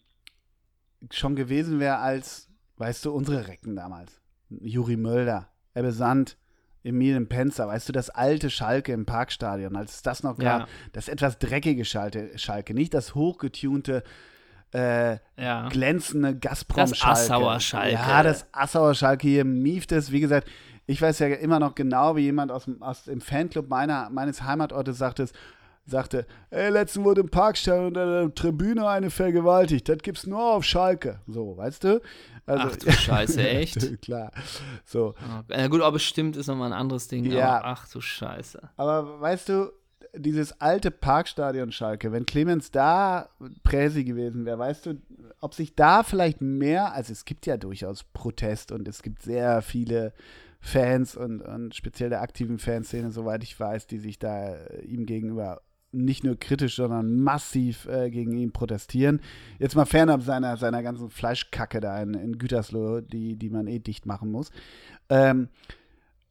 [1.11, 4.21] schon gewesen wäre als, weißt du, unsere Recken damals.
[4.49, 6.37] Juri Mölder, Ebbe Sand,
[6.83, 10.67] Emil Penzer, weißt du, das alte Schalke im Parkstadion, als es das noch gab, ja.
[10.93, 14.03] das etwas dreckige Schalke, Schalke nicht das hochgetunte,
[14.73, 15.67] äh, ja.
[15.69, 17.19] glänzende Gazprom-Schalke.
[17.19, 17.93] Das Assauer Schalke.
[17.93, 20.49] Ja, das Assauer Schalke hier mieft es, wie gesagt,
[20.85, 24.97] ich weiß ja immer noch genau, wie jemand aus, aus dem Fanclub meiner, meines Heimatortes
[24.97, 25.27] sagte,
[25.88, 29.88] sagte, ey, letztens wurde im Parkstadion unter der Tribüne eine vergewaltigt.
[29.89, 31.21] Das gibt's nur auf Schalke.
[31.27, 32.01] So, weißt du?
[32.45, 34.01] Also, Ach du Scheiße, echt?
[34.01, 34.31] Klar.
[34.85, 35.15] So.
[35.47, 37.25] Na ja, gut, aber stimmt, ist nochmal ein anderes Ding.
[37.25, 37.57] Ja.
[37.57, 38.69] Aber, ach du Scheiße.
[38.75, 39.71] Aber weißt du,
[40.15, 43.29] dieses alte Parkstadion Schalke, wenn Clemens da
[43.63, 45.01] Präsi gewesen wäre, weißt du,
[45.41, 49.61] ob sich da vielleicht mehr, also es gibt ja durchaus Protest und es gibt sehr
[49.61, 50.13] viele
[50.59, 55.61] Fans und, und speziell der aktiven Fanszene, soweit ich weiß, die sich da ihm gegenüber
[55.91, 59.21] nicht nur kritisch, sondern massiv äh, gegen ihn protestieren.
[59.59, 63.79] Jetzt mal fernab seiner, seiner ganzen Fleischkacke da in, in Gütersloh, die, die man eh
[63.79, 64.51] dicht machen muss.
[65.09, 65.49] Ähm,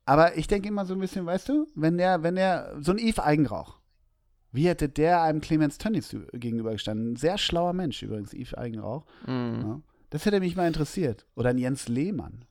[0.04, 2.98] aber ich denke immer so ein bisschen, weißt du, wenn der, wenn der, so ein
[2.98, 3.78] Yves Eigenrauch,
[4.52, 7.12] wie hätte der einem Clemens Tönnies gegenübergestanden?
[7.12, 9.04] Ein sehr schlauer Mensch übrigens, Yves Eigenrauch.
[9.26, 9.60] Mhm.
[9.62, 9.80] Ja,
[10.10, 11.26] das hätte mich mal interessiert.
[11.34, 12.44] Oder ein Jens Lehmann.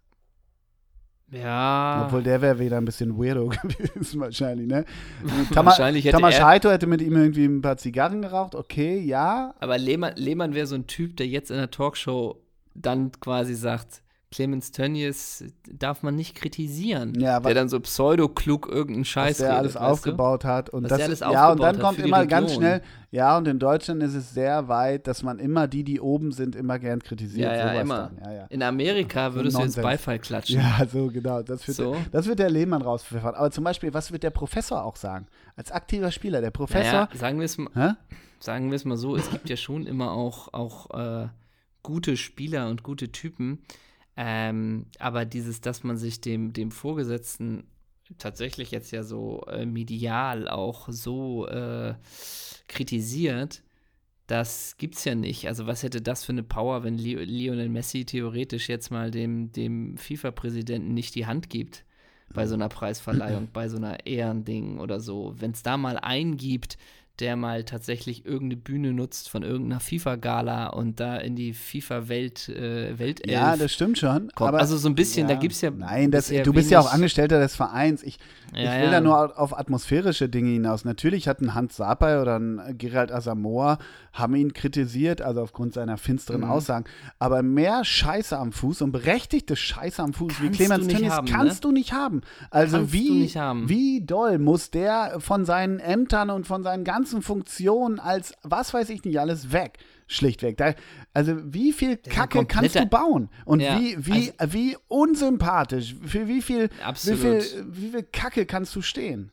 [1.35, 2.05] Ja.
[2.05, 4.85] Obwohl der wäre wieder ein bisschen weirdo gewesen, wahrscheinlich, ne?
[5.53, 9.53] Tama wahrscheinlich hätte Tamas Heito hätte mit ihm irgendwie ein paar Zigarren geraucht, okay, ja.
[9.59, 12.41] Aber Lehmann, Lehmann wäre so ein Typ, der jetzt in der Talkshow
[12.73, 17.13] dann quasi sagt, Clemens Tönnies darf man nicht kritisieren.
[17.19, 20.47] Ja, der dann so pseudo-klug irgendeinen Scheiß was der alles aufgebaut du?
[20.47, 20.69] hat.
[20.69, 24.03] Und was das, alles ja, und dann kommt immer ganz schnell, ja, und in Deutschland
[24.03, 27.49] ist es sehr weit, dass man immer die, die oben sind, immer gern kritisiert.
[27.49, 28.11] Ja, ja, immer.
[28.25, 28.45] Ja, ja.
[28.47, 30.59] In Amerika würdest du jetzt Beifall klatschen.
[30.59, 31.41] Ja, so genau.
[31.41, 31.93] Das wird, so.
[31.93, 33.35] Der, das wird der Lehmann rauspfeffern.
[33.35, 35.27] Aber zum Beispiel, was wird der Professor auch sagen?
[35.55, 37.01] Als aktiver Spieler, der Professor.
[37.03, 37.97] Naja, sagen wir es mal,
[38.39, 41.27] sagen wir es mal so, es gibt ja schon immer auch, auch äh,
[41.83, 43.59] gute Spieler und gute Typen,
[44.17, 47.65] Ähm, aber dieses, dass man sich dem, dem Vorgesetzten
[48.17, 51.95] tatsächlich jetzt ja so äh, medial auch so äh,
[52.67, 53.63] kritisiert,
[54.27, 55.47] das gibt's ja nicht.
[55.47, 59.97] Also was hätte das für eine Power, wenn Lionel Messi theoretisch jetzt mal dem, dem
[59.97, 61.85] FIFA-Präsidenten nicht die Hand gibt
[62.33, 65.35] bei so einer Preisverleihung, bei so einer Ehrending oder so.
[65.37, 66.77] Wenn es da mal einen gibt,
[67.19, 72.97] der mal tatsächlich irgendeine Bühne nutzt von irgendeiner FIFA-Gala und da in die FIFA-Welt äh,
[72.99, 74.31] Weltelf Ja, das stimmt schon.
[74.35, 75.71] Aber, also so ein bisschen, ja, da gibt es ja.
[75.71, 78.03] Nein, das, du bist ja auch Angestellter des Vereins.
[78.03, 78.19] Ich,
[78.53, 78.91] ja, ich will ja.
[78.91, 80.85] da nur auf atmosphärische Dinge hinaus.
[80.85, 83.77] Natürlich hat ein Hans Sapai oder ein Gerald Asamoah
[84.15, 86.49] haben ihn kritisiert, also aufgrund seiner finsteren mhm.
[86.49, 86.85] Aussagen.
[87.19, 91.63] Aber mehr Scheiße am Fuß und berechtigte Scheiße am Fuß kannst wie Clemens Tönnies kannst
[91.63, 91.69] ne?
[91.69, 92.21] du nicht haben.
[92.49, 93.33] Also kannst wie,
[93.65, 98.73] wie doll muss der von seinen Ämtern und von seinen ganzen ganzen Funktionen als was
[98.73, 99.77] weiß ich nicht alles weg.
[100.07, 100.57] Schlichtweg.
[100.57, 100.73] Da,
[101.13, 103.29] also wie viel Kacke kannst du bauen?
[103.45, 106.69] Und ja, wie, wie, also, wie unsympathisch, für wie viel,
[107.03, 109.31] wie viel, wie viel Kacke kannst du stehen?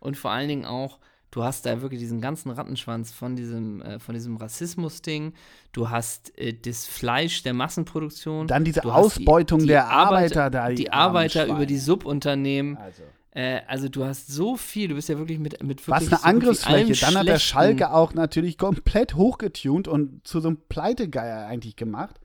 [0.00, 0.98] Und vor allen Dingen auch,
[1.30, 5.34] du hast da wirklich diesen ganzen Rattenschwanz von diesem, äh, diesem Rassismus-Ding.
[5.72, 8.46] Du hast äh, das Fleisch der Massenproduktion.
[8.46, 10.68] Dann diese Ausbeutung die, die der Arbeiter, Arbeiter da.
[10.68, 12.76] Die, die Arbeiter über die Subunternehmen.
[12.78, 13.02] Also.
[13.36, 16.24] Äh, also du hast so viel, du bist ja wirklich mit, mit wirklich Was eine
[16.24, 16.94] Angriffsfläche.
[17.04, 22.16] Dann hat der Schalke auch natürlich komplett hochgetunt und zu so einem Pleitegeier eigentlich gemacht.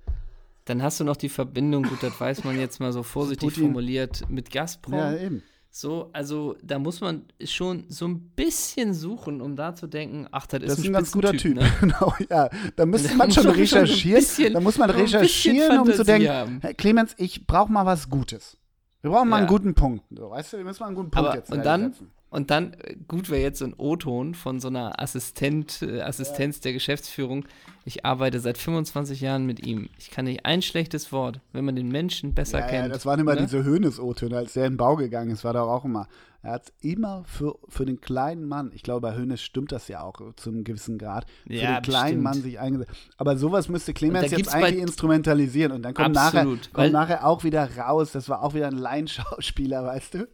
[0.64, 3.64] Dann hast du noch die Verbindung, gut, das weiß man jetzt mal so vorsichtig Putin.
[3.64, 4.94] formuliert, mit Gazprom.
[4.94, 5.44] Ja, eben.
[5.70, 10.48] So, also da muss man schon so ein bisschen suchen, um da zu denken, ach,
[10.48, 11.56] das, das ist ein, ein ganz guter Typ.
[11.56, 11.70] Ne?
[11.82, 12.50] genau, ja.
[12.78, 14.24] Da müsste man schon recherchieren.
[14.24, 18.58] Schon da muss man recherchieren, um zu denken, Herr Clemens, ich brauche mal was Gutes.
[19.02, 19.40] Wir brauchen mal ja.
[19.40, 20.04] einen guten Punkt.
[20.12, 22.12] So, weißt du, wir müssen mal einen guten Punkt Aber, jetzt und dann, setzen.
[22.30, 26.58] und dann, äh, gut wäre jetzt so ein O-Ton von so einer Assistent, äh, Assistenz
[26.58, 26.62] ja.
[26.64, 27.46] der Geschäftsführung.
[27.84, 29.90] Ich arbeite seit 25 Jahren mit ihm.
[29.98, 32.88] Ich kann nicht ein schlechtes Wort, wenn man den Menschen besser ja, kennt.
[32.88, 33.42] Ja, das waren immer ne?
[33.42, 36.08] diese Hönes-O-Töne, als der in den Bau gegangen ist, war da auch immer.
[36.44, 40.02] Er hat immer für, für den kleinen Mann, ich glaube, bei Hönes stimmt das ja
[40.02, 42.24] auch zu einem gewissen Grad, für ja, den kleinen bestimmt.
[42.24, 42.92] Mann sich eingesetzt.
[43.18, 47.70] Aber sowas müsste Clemens jetzt eigentlich instrumentalisieren und dann kommt, nachher, kommt nachher auch wieder
[47.78, 50.28] raus, das war auch wieder ein Laienschauspieler, weißt du?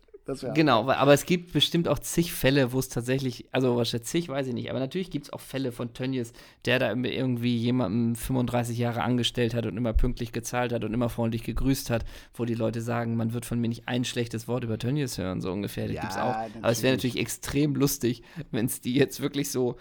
[0.54, 4.48] Genau, aber es gibt bestimmt auch zig Fälle, wo es tatsächlich, also was zig, weiß
[4.48, 6.34] ich nicht, aber natürlich gibt es auch Fälle von Tönnies,
[6.66, 11.10] der da irgendwie jemanden 35 Jahre angestellt hat und immer pünktlich gezahlt hat und immer
[11.10, 14.64] freundlich gegrüßt hat, wo die Leute sagen, man wird von mir nicht ein schlechtes Wort
[14.64, 15.88] über Tönnies hören, so ungefähr.
[15.88, 16.34] Das ja, gibt's auch.
[16.34, 16.64] Natürlich.
[16.64, 19.78] Aber es wäre natürlich extrem lustig, wenn es die jetzt wirklich so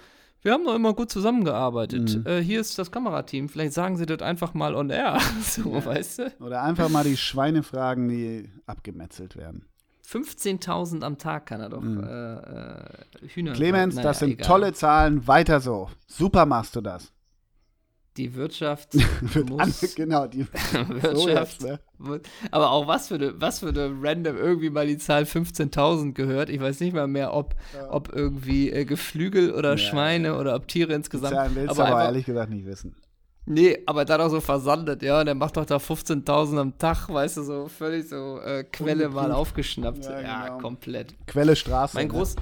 [0.46, 2.18] wir haben doch immer gut zusammengearbeitet.
[2.18, 2.24] Mhm.
[2.24, 3.48] Äh, hier ist das Kamerateam.
[3.48, 5.18] Vielleicht sagen sie das einfach mal on air.
[5.42, 5.84] so, ja.
[5.84, 6.32] weißt du?
[6.38, 9.66] Oder einfach mal die Schweine fragen, die abgemetzelt werden.
[10.08, 12.04] 15.000 am Tag kann er doch mhm.
[12.04, 13.52] äh, äh, Hühner.
[13.52, 14.46] Clemens, naja, das sind egal.
[14.46, 15.26] tolle Zahlen.
[15.26, 15.90] Weiter so.
[16.06, 17.12] Super machst du das.
[18.16, 18.94] Die Wirtschaft
[19.48, 19.94] muss.
[19.94, 21.16] genau, die Wirtschaft.
[21.16, 21.80] So jetzt, ne?
[22.50, 26.48] Aber auch was für eine, was für eine random irgendwie mal die Zahl 15.000 gehört.
[26.48, 27.90] Ich weiß nicht mal mehr, ob, ja.
[27.90, 29.78] ob irgendwie äh, Geflügel oder ja.
[29.78, 31.32] Schweine oder ob Tiere insgesamt.
[31.32, 32.94] Die Zahlen willst aber, aber ehrlich gesagt nicht wissen.
[33.48, 35.22] Nee, aber dann auch so versandet, ja.
[35.22, 39.30] Der macht doch da 15.000 am Tag, weißt du, so völlig so äh, Quelle mal
[39.30, 40.04] aufgeschnappt.
[40.04, 40.58] Ja, ja genau.
[40.58, 41.14] komplett.
[41.26, 41.96] Quelle Straße.
[41.96, 42.12] Mein, ne?
[42.12, 42.34] Groß,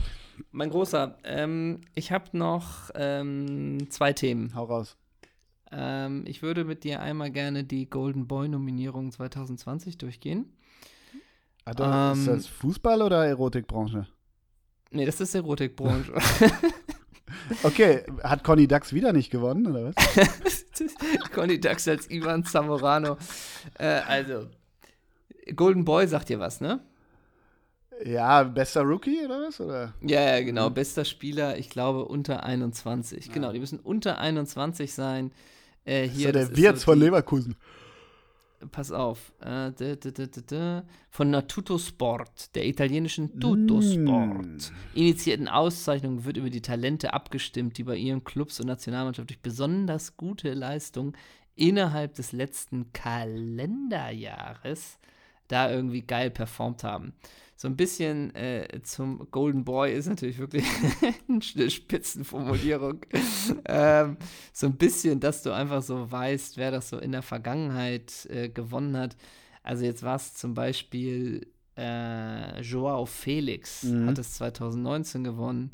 [0.51, 4.55] mein Großer, ähm, ich habe noch ähm, zwei Themen.
[4.55, 4.97] Hau raus.
[5.71, 10.53] Ähm, ich würde mit dir einmal gerne die Golden Boy-Nominierung 2020 durchgehen.
[11.67, 14.07] Ah, ist das Fußball oder Erotikbranche?
[14.91, 16.13] Nee, das ist Erotikbranche.
[17.63, 20.65] Okay, hat Conny Dax wieder nicht gewonnen, oder was?
[21.35, 23.17] Conny Dax als Ivan Zamorano.
[23.79, 24.47] Äh, also,
[25.55, 26.81] Golden Boy sagt dir was, ne?
[28.05, 29.61] Ja, bester Rookie oder was?
[29.61, 29.95] Oder?
[30.03, 30.71] Ja, ja, genau.
[30.71, 30.75] Mhm.
[30.75, 33.27] Bester Spieler, ich glaube, unter 21.
[33.27, 33.33] Ja.
[33.33, 35.33] Genau, die müssen unter 21 sein.
[35.85, 37.57] Äh, hier, das ist der Wirtz von Leverkusen
[38.71, 44.59] pass auf, äh, da, da, da, von Natuto Sport, der italienischen Tutto Sport, mm.
[44.95, 50.17] initiierten Auszeichnung wird über die Talente abgestimmt, die bei ihren Clubs und Nationalmannschaft durch besonders
[50.17, 51.17] gute Leistung
[51.57, 54.99] innerhalb des letzten Kalenderjahres
[55.49, 57.15] da irgendwie geil performt haben
[57.57, 60.67] so ein bisschen äh, zum Golden Boy ist natürlich wirklich
[61.29, 63.01] eine Spitzenformulierung.
[63.67, 64.17] ähm,
[64.53, 68.49] so ein bisschen, dass du einfach so weißt, wer das so in der Vergangenheit äh,
[68.49, 69.17] gewonnen hat.
[69.63, 71.47] Also jetzt war es zum Beispiel
[71.77, 74.09] äh, Joao Felix, mhm.
[74.09, 75.71] hat es 2019 gewonnen.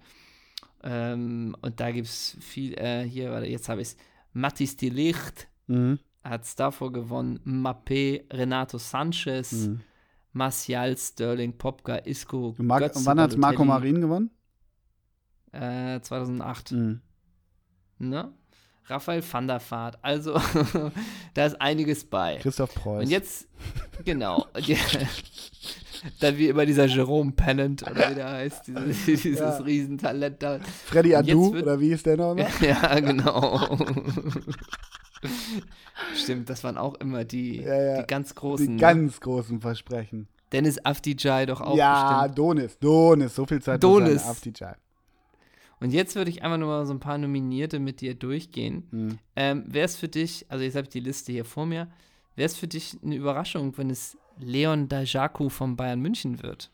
[0.83, 3.97] Ähm, und da gibt es viel, äh, hier, warte, jetzt habe ich es,
[4.33, 5.99] Matis de Licht mhm.
[6.23, 9.81] hat es davor gewonnen, Mappé, Renato Sanchez, mhm.
[10.33, 14.31] Martial, Sterling, Popka, Isco, Mar Götze, Wann hat Marco Marin gewonnen?
[15.53, 16.73] Äh, 2008.
[16.73, 17.01] Mhm.
[17.99, 18.33] Ne?
[18.91, 19.99] Raphael van der Vaart.
[20.03, 20.35] Also,
[21.35, 22.37] da ist einiges bei.
[22.37, 23.05] Christoph Preuß.
[23.05, 23.49] Und jetzt,
[24.05, 24.47] genau.
[26.21, 29.57] dann wie immer dieser Jerome Pennant, oder wie der heißt, dieses, dieses ja.
[29.59, 30.59] Riesentalent da.
[30.87, 32.37] Freddy Adu, wird, oder wie ist der noch?
[32.61, 33.79] ja, genau.
[36.15, 38.01] Stimmt, das waren auch immer die, ja, ja.
[38.01, 38.67] die ganz großen.
[38.67, 38.81] Die ne?
[38.81, 40.29] ganz großen Versprechen.
[40.53, 41.77] Dennis Afdijay doch auch.
[41.77, 42.39] Ja, bestimmt.
[42.39, 44.25] Donis, Donis, so viel Zeit Donis.
[44.25, 44.75] Afdijay.
[45.81, 48.87] Und jetzt würde ich einfach nur mal so ein paar Nominierte mit dir durchgehen.
[48.91, 49.19] Hm.
[49.37, 51.89] Ähm, Wäre es für dich, also jetzt habe ich die Liste hier vor mir,
[52.37, 56.71] wäre es für dich eine Überraschung, wenn es Leon Dajaku von Bayern München wird?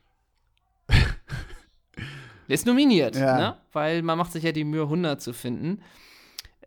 [0.88, 3.38] Der ist nominiert, ja.
[3.38, 3.56] ne?
[3.72, 5.82] weil man macht sich ja die Mühe, 100 zu finden.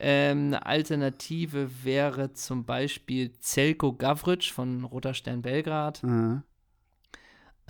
[0.01, 6.01] Ähm, eine Alternative wäre zum Beispiel Zelko Gavric von Roter Stern Belgrad.
[6.03, 6.43] Mhm.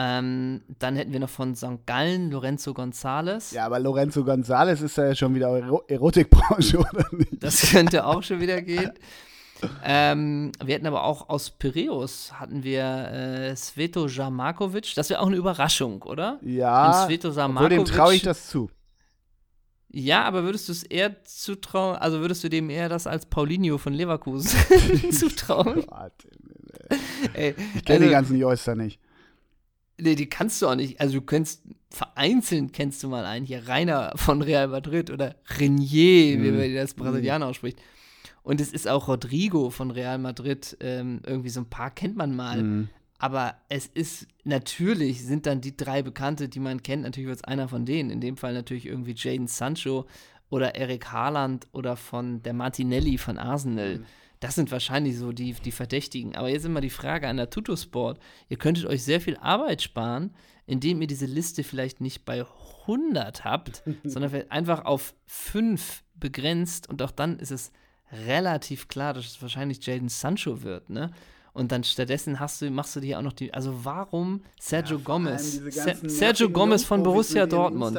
[0.02, 1.86] Ähm, dann hätten wir noch von St.
[1.86, 3.54] Gallen Lorenzo González.
[3.54, 7.44] Ja, aber Lorenzo González ist ja schon wieder Ero Erotikbranche, oder nicht?
[7.44, 8.92] Das könnte auch schon wieder gehen.
[9.84, 14.94] ähm, wir hätten aber auch aus Piräus hatten wir äh, Sveto Jamarkovic.
[14.96, 16.40] Das wäre auch eine Überraschung, oder?
[16.44, 18.70] Ja, dem Sveto dem traue ich das zu.
[19.92, 23.78] Ja, aber würdest du es eher zutrauen, also würdest du dem eher das als Paulinho
[23.78, 24.60] von Leverkusen
[25.12, 25.84] zutrauen?
[25.88, 26.28] Warte,
[27.34, 29.00] Ey, ich kenne also, die ganzen da nicht.
[29.98, 31.00] Nee, die kannst du auch nicht.
[31.02, 36.38] Also du kennst, vereinzelt kennst du mal einen hier, Rainer von Real Madrid oder Renier,
[36.38, 36.44] mhm.
[36.44, 37.50] wie man das Brasilianer mhm.
[37.50, 37.80] ausspricht.
[38.44, 40.78] Und es ist auch Rodrigo von Real Madrid.
[40.80, 42.64] Ähm, irgendwie so ein paar kennt man mal.
[42.64, 42.90] Mhm.
[43.20, 47.44] Aber es ist natürlich, sind dann die drei Bekannte, die man kennt, natürlich wird es
[47.44, 48.10] einer von denen.
[48.10, 50.08] In dem Fall natürlich irgendwie Jaden Sancho
[50.50, 54.00] oder Eric Haaland oder von der Martinelli von Arsenal.
[54.00, 54.06] Mhm.
[54.40, 56.38] Das sind wahrscheinlich so die, die Verdächtigen.
[56.38, 58.20] Aber jetzt immer die Frage an der Tutosport.
[58.48, 60.34] Ihr könntet euch sehr viel Arbeit sparen,
[60.66, 62.46] indem ihr diese Liste vielleicht nicht bei
[62.84, 66.88] 100 habt, sondern einfach auf 5 begrenzt.
[66.88, 67.74] Und auch dann ist es
[68.14, 71.12] relativ klar, dass es wahrscheinlich Jaden Sancho wird, ne?
[71.54, 73.54] Und dann stattdessen hast du, machst du dir auch noch die.
[73.54, 75.62] Also warum Sergio ja, Gomez?
[76.04, 77.98] Sergio Gomez von Borussia Dortmund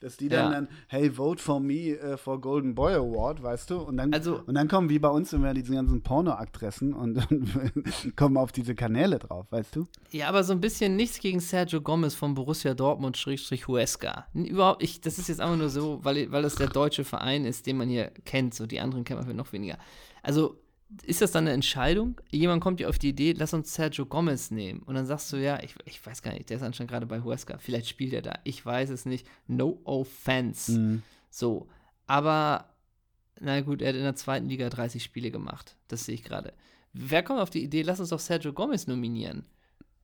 [0.00, 0.60] dass die dann, ja.
[0.60, 3.78] dann hey, vote for me uh, for Golden Boy Award, weißt du?
[3.78, 8.16] Und dann, also, und dann kommen wie bei uns immer diese ganzen Porno-Adressen und, und
[8.16, 9.86] kommen auf diese Kanäle drauf, weißt du?
[10.10, 14.26] Ja, aber so ein bisschen nichts gegen Sergio Gomez von Borussia Dortmund Schrägstrich Huesca.
[14.34, 17.66] Überhaupt, ich, das ist jetzt einfach nur so, weil, weil das der deutsche Verein ist,
[17.66, 19.78] den man hier kennt, so die anderen kennt man noch weniger.
[20.22, 20.58] Also
[21.02, 22.20] ist das dann eine Entscheidung?
[22.30, 24.82] Jemand kommt dir auf die Idee, lass uns Sergio Gomez nehmen.
[24.82, 27.22] Und dann sagst du, ja, ich, ich weiß gar nicht, der ist anscheinend gerade bei
[27.22, 27.58] Huesca.
[27.58, 28.38] Vielleicht spielt er da.
[28.44, 29.26] Ich weiß es nicht.
[29.48, 30.72] No offense.
[30.72, 31.02] Mhm.
[31.28, 31.68] So.
[32.06, 32.72] Aber,
[33.40, 35.76] na gut, er hat in der zweiten Liga 30 Spiele gemacht.
[35.88, 36.52] Das sehe ich gerade.
[36.92, 39.44] Wer kommt auf die Idee, lass uns doch Sergio Gomez nominieren?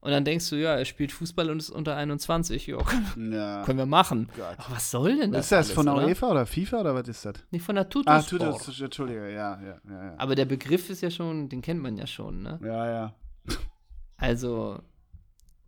[0.03, 2.67] Und dann denkst du, ja, er spielt Fußball und ist unter 21.
[2.67, 2.83] Jo,
[3.17, 3.63] ja.
[3.65, 4.29] können wir machen.
[4.59, 5.47] Ach, was soll denn das?
[5.47, 7.35] Ist das alles, von der UEFA oder FIFA oder was ist das?
[7.53, 8.13] Nicht von der Tutus.
[8.13, 10.15] Ah, Tutus, Entschuldige, ja, ja, ja, ja.
[10.19, 12.59] Aber der Begriff ist ja schon, den kennt man ja schon, ne?
[12.65, 13.15] Ja, ja.
[14.17, 14.83] Also,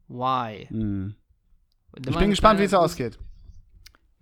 [0.09, 0.67] why?
[0.69, 1.15] Mhm.
[1.97, 3.17] Ich bin gespannt, wie es ausgeht.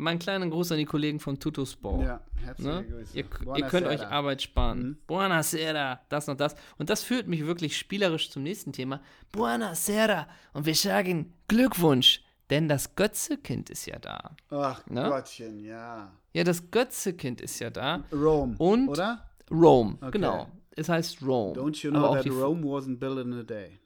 [0.03, 2.03] Mein kleiner Gruß an die Kollegen von Tutosport.
[2.03, 2.85] Ja, herzliche ne?
[2.85, 3.17] Grüße.
[3.17, 3.25] Ihr,
[3.57, 4.79] ihr könnt euch Arbeit sparen.
[4.79, 4.97] Mhm.
[5.07, 6.57] Buonasera, das und das.
[6.77, 9.01] Und das führt mich wirklich spielerisch zum nächsten Thema.
[9.31, 10.27] Buonasera.
[10.55, 14.35] Und wir sagen Glückwunsch, denn das Götzekind ist ja da.
[14.51, 15.09] Ach ne?
[15.09, 16.11] Gottchen, ja.
[16.33, 18.03] Ja, das Götzekind ist ja da.
[18.13, 19.31] Rome, und oder?
[19.51, 20.11] Rome, okay.
[20.11, 20.49] genau.
[20.75, 21.55] Es heißt Rome.
[21.55, 23.79] Don't you know that Rome wasn't built in a day?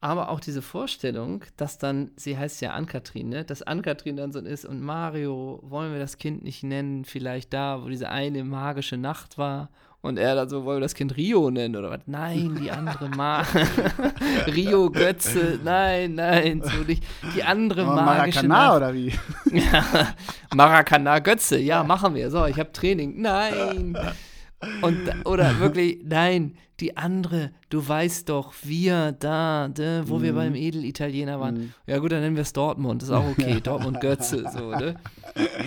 [0.00, 3.44] Aber auch diese Vorstellung, dass dann, sie heißt ja Ann-Kathrin, ne?
[3.44, 7.82] dass Ann-Kathrin dann so ist und Mario, wollen wir das Kind nicht nennen, vielleicht da,
[7.82, 9.70] wo diese eine magische Nacht war
[10.00, 12.00] und er dann so, wollen wir das Kind Rio nennen oder was?
[12.06, 13.42] Nein, die andere Ma
[14.46, 17.02] Rio Götze, nein, nein, so nicht.
[17.34, 18.76] Die andere Aber magische Maracana Nacht.
[18.76, 19.12] oder wie?
[19.52, 20.14] ja,
[20.54, 22.30] Maracana Götze, ja, machen wir.
[22.30, 23.20] So, ich habe Training.
[23.20, 23.98] Nein.
[24.82, 30.22] Und, oder wirklich, nein, die andere, du weißt doch, wir da, de, wo mm.
[30.22, 30.36] wir mhm.
[30.36, 31.54] beim Edelitaliener waren.
[31.54, 31.72] Mm.
[31.86, 33.60] Ja gut, dann nennen wir es Dortmund, ist auch okay.
[33.60, 34.94] Dortmund Götze, so, ne?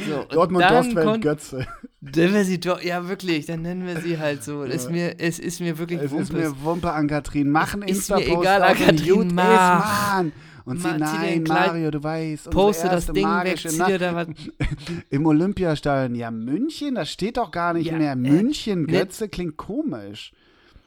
[0.08, 1.68] So, Dortmund Dortmund Götze.
[2.02, 4.64] Nennen wir sie doch, ja wirklich, dann nennen wir sie halt so.
[4.64, 7.50] Es, ist mir, es ist mir wirklich Es ist mir Wumpe an Katrin.
[7.50, 8.28] Machen Insta-Post.
[8.28, 10.24] Ist mir egal, an Katrin, mach.
[10.66, 14.28] Und sie, nein, Mario, du weißt, poste das Ding weg, zieh dir da was.
[15.10, 18.14] Im Olympiastadion, ja, München, das steht doch gar nicht ja, mehr.
[18.14, 20.32] Äh, München, äh, Götze, klingt komisch.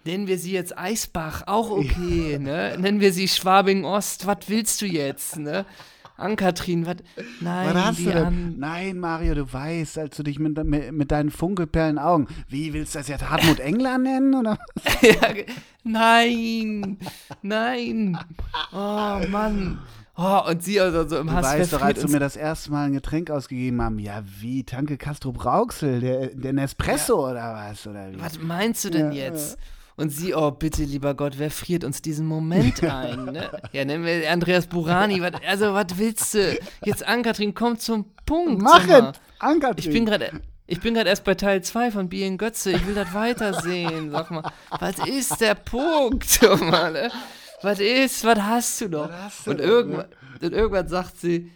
[0.05, 2.77] Nennen wir sie jetzt Eisbach, auch okay, ne?
[2.79, 5.65] Nennen wir sie Schwabing Ost, was willst du jetzt, ne?
[6.17, 6.97] Ankatrin, was?
[7.41, 8.59] Nein, was hast du denn?
[8.59, 12.95] Nein, Mario, du weißt, als du dich mit, mit, mit deinen funkelperlen Augen, wie willst
[12.95, 14.59] du das jetzt Hartmut Engler nennen, oder?
[15.03, 15.35] ja,
[15.83, 16.99] nein,
[17.43, 18.19] nein.
[18.73, 19.79] Oh, Mann.
[20.17, 22.71] Oh, und sie also so im du Hass weißt doch, als du mir das erste
[22.71, 27.85] Mal ein Getränk ausgegeben haben, ja wie, Tanke Castro Brauxel, der, der Nespresso oder was?
[27.89, 28.21] Oder wie?
[28.21, 29.59] Was meinst du denn Ja, jetzt?
[29.97, 33.27] Und sie, oh bitte, lieber Gott, wer friert uns diesen Moment ein?
[33.27, 33.51] Ne?
[33.73, 35.21] Ja, nennen wir Andreas Burani.
[35.21, 36.59] wat, also, was willst du?
[36.85, 38.61] Jetzt, Ankatrin, komm zum Punkt.
[38.61, 39.79] Mach es, Ankert.
[39.79, 40.41] Ich bin gerade.
[40.67, 42.73] Ich bin gerade erst bei Teil 2 von Being Götze.
[42.73, 44.11] Ich will das weitersehen.
[44.11, 46.41] Sag mal, was ist der Punkt?
[46.61, 47.11] Mal, ne?
[47.61, 49.11] Was ist, was hast du noch?
[49.13, 50.07] Hast du und, irgendwann,
[50.41, 51.51] und irgendwann sagt sie,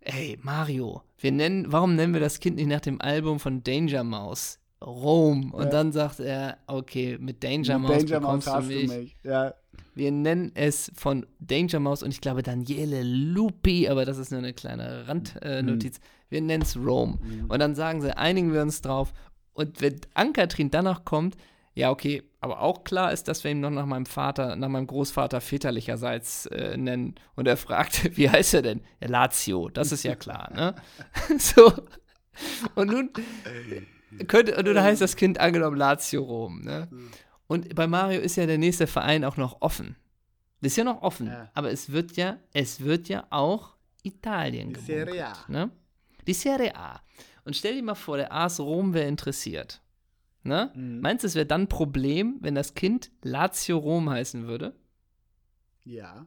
[0.00, 4.04] ey, Mario, wir nennen, warum nennen wir das Kind nicht nach dem Album von Danger
[4.04, 4.59] Mouse?
[4.84, 5.52] Rome.
[5.52, 5.70] Und Ja.
[5.70, 8.86] dann sagt er, okay, mit Danger Mit Mouse Danger Mouse bekommst du hast mich.
[8.90, 9.16] du mich.
[9.22, 9.54] Ja.
[9.94, 14.38] Wir nennen es von Danger Mouse und ich glaube Daniele Lupi, aber das ist nur
[14.38, 15.42] eine kleine Randnotiz.
[15.42, 16.00] Äh, Notiz.
[16.28, 17.18] Wir nennen es Rome.
[17.48, 19.12] Und dann sagen sie, einigen wir uns drauf.
[19.52, 21.36] Und wenn Ankatrin danach kommt,
[21.74, 24.86] ja, okay, aber auch klar ist, dass wir ihn noch nach meinem Vater, nach meinem
[24.86, 27.16] Großvater väterlicherseits äh, nennen.
[27.36, 28.80] Und er fragt, wie heißt er denn?
[29.00, 30.74] Lazio, das ist ja klar, ne?
[31.38, 31.72] so.
[32.76, 33.10] Und nun
[34.26, 36.88] könnte, und nun heißt das Kind angenommen Lazio Rom, ne?
[37.46, 39.96] Und bei Mario ist ja der nächste Verein auch noch offen.
[40.60, 41.26] Das ist ja noch offen.
[41.26, 41.50] Ja.
[41.54, 45.34] Aber es wird ja, es wird ja auch Italien Die Serie A.
[45.48, 45.70] Ne?
[46.26, 47.00] Die Serie A.
[47.44, 49.82] Und stell dir mal vor, der AS Rom wäre interessiert.
[50.42, 50.70] Ne?
[50.74, 51.00] Mhm.
[51.00, 54.74] Meinst du, es wäre dann ein Problem, wenn das Kind Lazio Rom heißen würde?
[55.84, 56.26] Ja.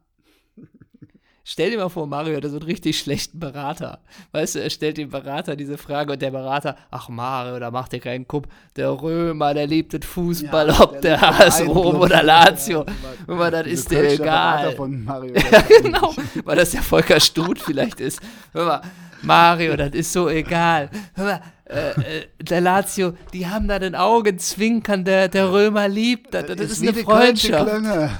[1.46, 4.00] Stell dir mal vor, Mario hat so einen richtig schlechten Berater.
[4.32, 7.92] Weißt du, er stellt dem Berater diese Frage und der Berater, ach Mario, da macht
[7.92, 8.48] dir keinen Kupp.
[8.78, 12.86] Der Römer, der liebt den Fußball, Ja, ob der, AS Verein, Rom oder Lazio.
[12.88, 12.94] ja,
[13.28, 14.74] Hör mal, das ist dir egal.
[14.76, 15.34] Von Mario.
[15.52, 16.14] Ja, genau,
[16.46, 18.22] weil das ja Volker Struth vielleicht ist.
[18.54, 18.82] Hör mal,
[19.22, 20.90] Mario, das ist so egal.
[21.14, 26.34] Hör mal, äh, äh, der Lazio, die haben da den Augenzwinkern, der, der Römer liebt
[26.34, 26.46] das.
[26.46, 27.70] Das, ist, wie eine Freundschaft.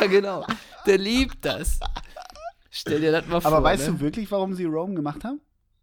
[0.00, 0.46] Ja, genau.
[0.86, 1.78] Der liebt das.
[2.76, 3.52] Stell dir das mal vor.
[3.52, 3.94] Aber weißt ne?
[3.94, 5.40] du wirklich, warum sie Rome gemacht haben?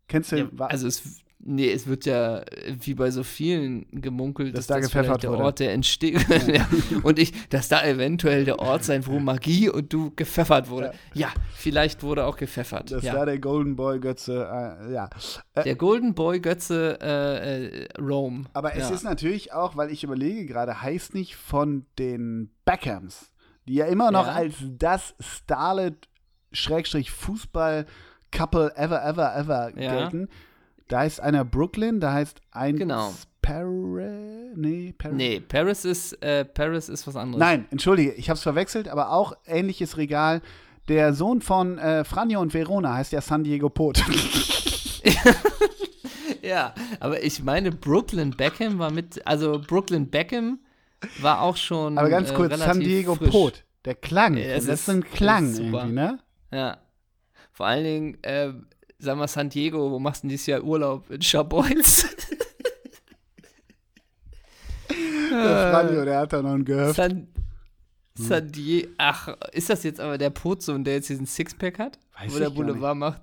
[0.10, 2.44] Kennst du Ja, also es, nee, es wird ja
[2.82, 5.44] wie bei so vielen gemunkelt, Dass dass da das der wurde.
[5.44, 6.22] Ort der Entstehung
[6.54, 6.68] ja.
[7.04, 10.94] und ich, dass da eventuell der Ort sein, wo Magie und du gepfeffert wurde.
[11.14, 12.92] Ja, vielleicht wurde auch gepfeffert.
[12.92, 13.14] dass ja.
[13.14, 15.10] da der Golden Boy Götze, äh, ja.
[15.54, 18.44] Äh, der Golden Boy Götze äh, äh, Rome.
[18.52, 18.96] Aber es ja.
[18.96, 23.32] ist natürlich auch, weil ich überlege gerade, heißt nicht von den Beckhams,
[23.66, 24.34] die ja immer noch Ja.
[24.34, 26.10] als das Starlet
[26.52, 27.86] Schrägstrich Fußball
[28.32, 29.94] Couple ever ever ever Ja.
[29.96, 30.30] gelten.
[30.88, 33.14] Da ist einer Brooklyn, da heißt ein Genau.
[33.44, 37.40] Sparrow, nee, Par Nee, Paris ist, äh, Paris ist was anderes.
[37.40, 40.42] Nein, entschuldige, ich habe es verwechselt, aber auch ähnliches Regal.
[40.88, 44.04] Der Sohn von äh, Franjo und Verona heißt ja San Diego Pot.
[46.42, 50.60] Ja, aber ich meine, Brooklyn Beckham war mit, also Brooklyn Beckham
[51.20, 51.98] war auch schon.
[51.98, 53.30] aber ganz äh, kurz, relativ San Diego frisch.
[53.30, 53.64] Pot.
[53.86, 56.20] Der Klang, Ja, es das ist- ein Klang ist irgendwie, ne?
[56.52, 56.78] Ja.
[57.52, 58.54] Vor allen Dingen, äh,
[59.00, 61.10] sag mal, San Diego, wo machst du denn dieses Jahr Urlaub?
[61.10, 61.66] In Chabois?
[65.32, 66.96] Der Franjo, der hat da noch einen Gehöft.
[66.96, 67.28] San,
[68.16, 68.90] San Diego.
[68.98, 72.00] Ach, ist das jetzt aber der Potsohn, der jetzt diesen Sixpack hat?
[72.20, 73.22] Weiß wo der Boulevard macht?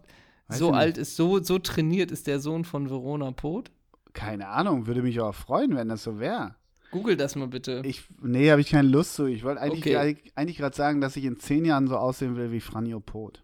[0.48, 3.70] Weiß so alt ist, so, so trainiert ist der Sohn von Verona Pot?
[4.14, 6.54] Keine Ahnung, würde mich auch freuen, wenn das so wäre.
[6.90, 7.82] Google das mal bitte.
[7.84, 9.26] Ich, nee, habe ich keine Lust zu.
[9.26, 9.92] Ich wollte eigentlich Okay.
[9.92, 13.42] gerade- eigentlich gerade sagen, dass ich in zehn Jahren so aussehen will wie Franjo Pot.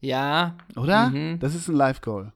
[0.00, 1.10] ja, Oder?
[1.10, 1.38] Mhm.
[1.40, 2.32] Das ist ein Live-Goal.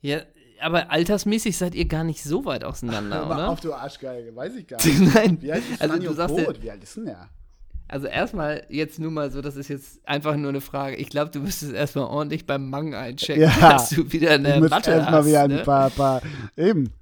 [0.00, 0.20] ja,
[0.60, 3.48] aber altersmäßig seid ihr gar nicht so weit auseinander, mal oder?
[3.50, 4.34] auf, du Arschgeige.
[4.34, 5.14] Weiß ich gar nicht.
[5.14, 6.62] Nein, Wie alt ist also Franjo du sagst Pot?
[6.62, 7.28] Wie alt ist denn der?
[7.88, 10.96] Also erstmal jetzt nur mal so, das ist jetzt einfach nur eine Frage.
[10.96, 13.54] Ich glaube, du müsstest erstmal ordentlich beim Mang einchecken, Ja.
[13.60, 15.26] dass du wieder eine muss Matte erstmal hast.
[15.28, 15.62] wieder ein ne?
[15.62, 16.20] paar, paar,
[16.56, 16.92] eben, ein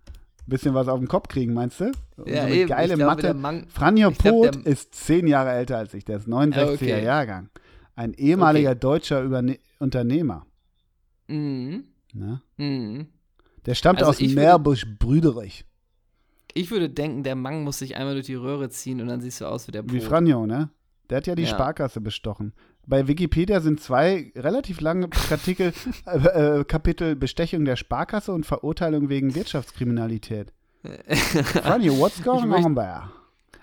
[0.47, 1.93] bisschen was auf den Kopf kriegen, meinst du?
[2.27, 2.69] Ja, so eben.
[2.69, 3.35] geile glaube, Mathe.
[3.35, 6.05] Mang, Franjo ich glaub, Pot der- ist zehn Jahre älter als ich.
[6.05, 7.05] Der ist 69er Okay.
[7.05, 7.49] Jahrgang.
[7.97, 10.47] Ein ehemaliger deutscher Überne Unternehmer.
[11.29, 11.85] Mhm.
[12.13, 12.43] Ne?
[12.57, 13.07] Mhm.
[13.67, 15.65] Der stammt Also aus Meerbusch-Brüderich.
[16.53, 19.41] Ich würde denken, der Mang muss sich einmal durch die Röhre ziehen und dann siehst
[19.41, 20.07] du aus wie der Wie Pot.
[20.09, 20.71] Franjo, ne?
[21.11, 21.49] Der hat ja die Ja.
[21.49, 22.53] Sparkasse bestochen.
[22.87, 25.73] Bei Wikipedia sind zwei relativ lange Artikel,
[26.07, 30.53] äh, äh, Kapitel Bestechung der Sparkasse und Verurteilung wegen Wirtschaftskriminalität.
[31.63, 33.11] Franjo, what's going möcht- on there?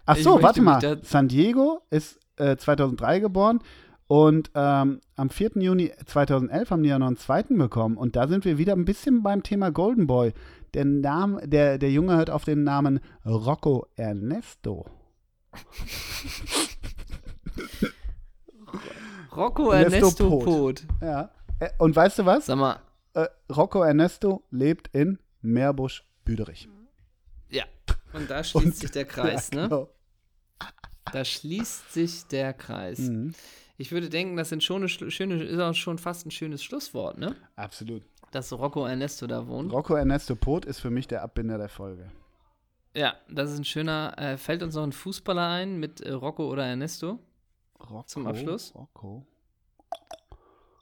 [0.05, 0.99] Ach ich so, warte mal.
[1.03, 3.59] San Diego ist äh, 2003 geboren
[4.07, 5.51] und ähm, am 4.
[5.55, 7.95] Juni 2011 haben die ja noch einen zweiten bekommen.
[7.95, 10.33] Und da sind wir wieder ein bisschen beim Thema Golden Boy.
[10.73, 14.85] Der, Name, der, der Junge hört auf den Namen Rocco Ernesto.
[19.35, 20.45] Rocco Ernesto Ernesto Pot.
[20.45, 20.83] Pot.
[21.01, 21.31] Ja.
[21.59, 22.45] Äh, Und weißt du was?
[22.47, 22.79] Sag mal,
[23.13, 26.67] Äh, Rocco Ernesto lebt in Meerbusch-Büderich.
[27.49, 27.63] ja.
[28.13, 29.69] Und da schließt sich der Kreis, Ja, ne?
[29.69, 29.89] genau.
[31.13, 32.99] Da schließt sich der Kreis.
[32.99, 33.33] Mhm.
[33.77, 37.17] Ich würde denken, das sind schon eine schöne, ist auch schon fast ein schönes Schlusswort,
[37.17, 37.35] ne?
[37.55, 38.03] Absolut.
[38.31, 39.71] Dass Rocco Ernesto da wohnt.
[39.73, 42.11] Rocco Ernesto Pot ist für mich der Abbinder der Folge.
[42.95, 44.13] Ja, das ist ein schöner.
[44.17, 47.19] Äh, fällt uns noch ein Fußballer ein mit äh, Rocco oder Ernesto?
[47.89, 48.73] Rocco, Zum Abschluss.
[48.75, 49.25] Rocco.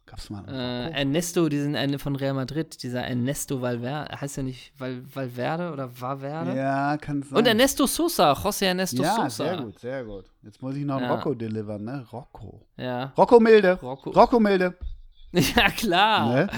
[0.06, 0.44] Gab's mal.
[0.48, 5.04] Äh, Ernesto, die sind eine von Real Madrid, dieser Ernesto Valverde, heißt ja nicht Val
[5.14, 6.56] Valverde oder Valverde?
[6.56, 7.38] Ja, kann sein.
[7.38, 9.30] Und Ernesto Sosa, José Ernesto ja, Sosa.
[9.30, 10.26] sehr gut, sehr gut.
[10.42, 11.14] Jetzt muss ich noch Ja.
[11.14, 12.08] Rocco delivern, ne?
[12.12, 12.66] Rocco.
[12.78, 13.14] Ja.
[13.16, 13.74] Rocco Milde.
[13.80, 14.10] Rocco.
[14.12, 14.76] Rocco Milde.
[15.32, 16.34] Ja, klar.
[16.34, 16.50] Ne?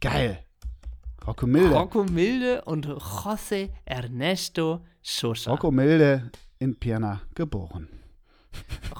[0.00, 0.38] Geil.
[1.26, 1.74] Rocco Milde.
[1.74, 5.50] Rocco Milde und José Ernesto Sosa.
[5.50, 7.90] Rocco Milde in Pirna geboren.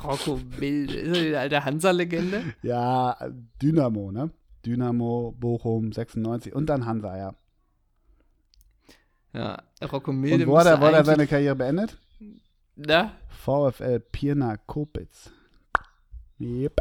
[0.04, 0.94] Rocco Milde.
[0.94, 2.42] Ist er die alte Hansa-Legende?
[2.62, 3.16] Ja,
[3.62, 4.30] Dynamo, ne?
[4.64, 7.34] Dynamo, Bochum, 96 und dann Hansa, ja.
[9.32, 10.44] Ja, Rocco Milde.
[10.44, 11.98] Und wo hat er, wo er seine Karriere beendet?
[12.74, 13.12] Na?
[13.28, 15.30] VfL Pirna Kopitz.
[16.40, 16.80] Yep.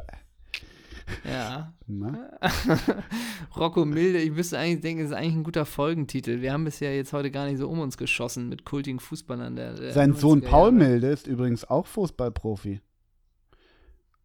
[1.24, 1.74] Ja.
[3.56, 6.42] Rocco Milde, ich müsste eigentlich denken, das ist eigentlich ein guter Folgentitel.
[6.42, 9.56] Wir haben bisher jetzt heute gar nicht so um uns geschossen mit kultigen Fußballern.
[9.56, 10.72] Der, der Sein Sohn 90er Paul.
[10.72, 12.82] Milde ist übrigens auch Fußballprofi.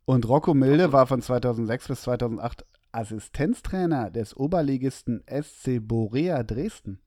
[0.04, 7.00] Und Rocco Milde war von 2006 bis 2008 Assistenztrainer des Oberligisten SC Borea Dresden.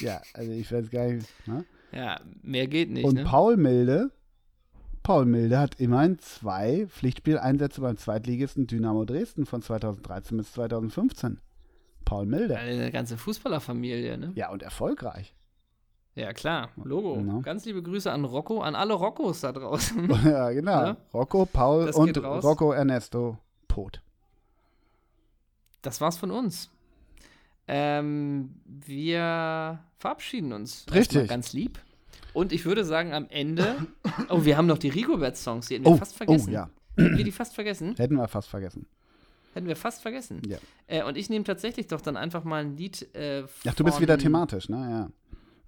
[0.00, 1.28] Ja, also ich weiß gar nicht.
[1.46, 1.64] Ne?
[1.92, 3.04] Ja, mehr geht nicht.
[3.04, 3.24] Und ne?
[3.24, 4.12] Paul Milde,
[5.02, 11.40] Paul Milde hat immerhin zwei Pflichtspieleinsätze beim Zweitligisten Dynamo Dresden von 2013 bis 2015.
[12.04, 12.56] Paul Milde.
[12.56, 14.32] Eine ganze Fußballerfamilie, ne?
[14.34, 15.34] Ja, und erfolgreich.
[16.14, 16.70] Ja, klar.
[16.76, 17.14] Logo.
[17.14, 17.40] Genau.
[17.40, 20.10] Ganz liebe Grüße an Rocco, an alle Roccos da draußen.
[20.24, 20.84] ja, genau.
[20.84, 20.96] Ja.
[21.14, 22.16] Rocco, Paul Das und.
[22.18, 24.02] Rocco Ernesto Pot.
[25.80, 26.70] Das war's von uns.
[27.66, 30.84] Ähm, wir verabschieden uns.
[30.92, 31.28] Richtig.
[31.28, 31.78] Ganz lieb.
[32.32, 33.76] Und ich würde sagen, am Ende.
[34.28, 36.48] Oh, wir haben noch die Rigobert-Songs, die hätten Oh, wir fast vergessen.
[36.50, 37.94] oh ja, Hätten wir die fast vergessen?
[37.98, 38.86] hätten wir fast vergessen.
[39.54, 40.42] Hätten wir fast vergessen.
[40.46, 40.58] Ja.
[40.86, 43.08] Äh, und ich nehme tatsächlich doch dann einfach mal ein Lied.
[43.14, 45.10] Äh, Ach, du bist wieder thematisch, ne?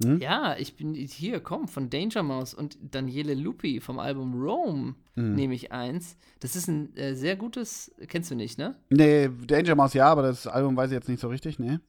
[0.03, 0.09] Ja.
[0.09, 0.21] Hm?
[0.21, 5.35] Ja, ich bin hier, komm, von Danger Mouse und Daniele Lupi vom Album Rome Hm.
[5.35, 6.17] nehme ich eins.
[6.41, 8.75] Das ist ein äh, sehr gutes, kennst du nicht, ne?
[8.91, 11.81] Nee, Danger Mouse ja, aber das Album weiß ich jetzt nicht so richtig, ne?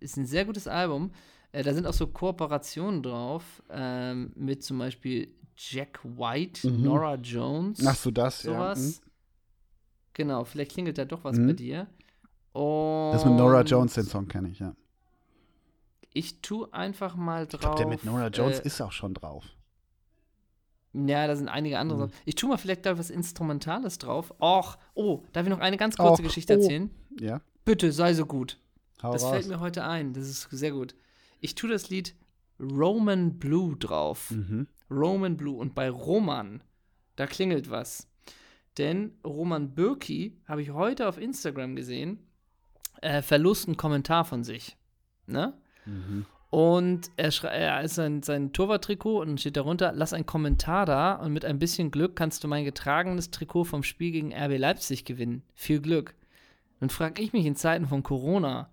[0.00, 1.12] Ist ein sehr gutes Album.
[1.52, 6.82] Äh, da sind auch so Kooperationen drauf ähm, mit zum Beispiel Jack White, Mhm.
[6.82, 9.00] Nora Jones, Ach so, das, sowas.
[9.04, 9.06] ja.
[10.14, 11.46] Genau, vielleicht klingelt da doch was Mhm.
[11.48, 11.86] bei dir.
[12.52, 14.74] Und Das mit Nora Jones, den Song kenne ich, ja.
[16.14, 17.54] Ich tue einfach mal drauf.
[17.54, 19.44] Ich glaube, der mit Nora Jones äh, ist auch schon drauf.
[20.94, 22.02] Ja, da sind einige andere Mhm.
[22.02, 22.12] Sachen.
[22.26, 24.32] Ich tue mal vielleicht da was Instrumentales drauf.
[24.40, 26.60] Och, oh, darf ich noch eine ganz kurze Och, Geschichte oh.
[26.60, 26.90] erzählen?
[27.18, 28.58] Ja, Bitte, sei so gut.
[29.02, 29.30] hau das raus.
[29.32, 30.12] fällt mir heute ein.
[30.12, 30.94] Das ist sehr gut.
[31.42, 32.14] Ich tue das Lied
[32.60, 34.30] Roman Blue drauf.
[34.30, 34.68] Mhm.
[34.90, 35.58] Roman Blue.
[35.58, 36.62] Und bei Roman,
[37.16, 38.08] da klingelt was.
[38.78, 42.20] Denn Roman Bürki, habe ich heute auf Instagram gesehen,
[43.02, 44.76] äh, verlust einen Kommentar von sich.
[45.26, 45.52] Ne?
[45.84, 46.26] Mhm.
[46.50, 51.32] Und er, er ist sein, sein Torwarttrikot und steht darunter, lass einen Kommentar da und
[51.32, 55.42] mit ein bisschen Glück kannst du mein getragenes Trikot vom Spiel gegen RB Leipzig gewinnen.
[55.54, 56.14] Viel Glück.
[56.78, 58.71] Dann frage ich mich in Zeiten von Corona,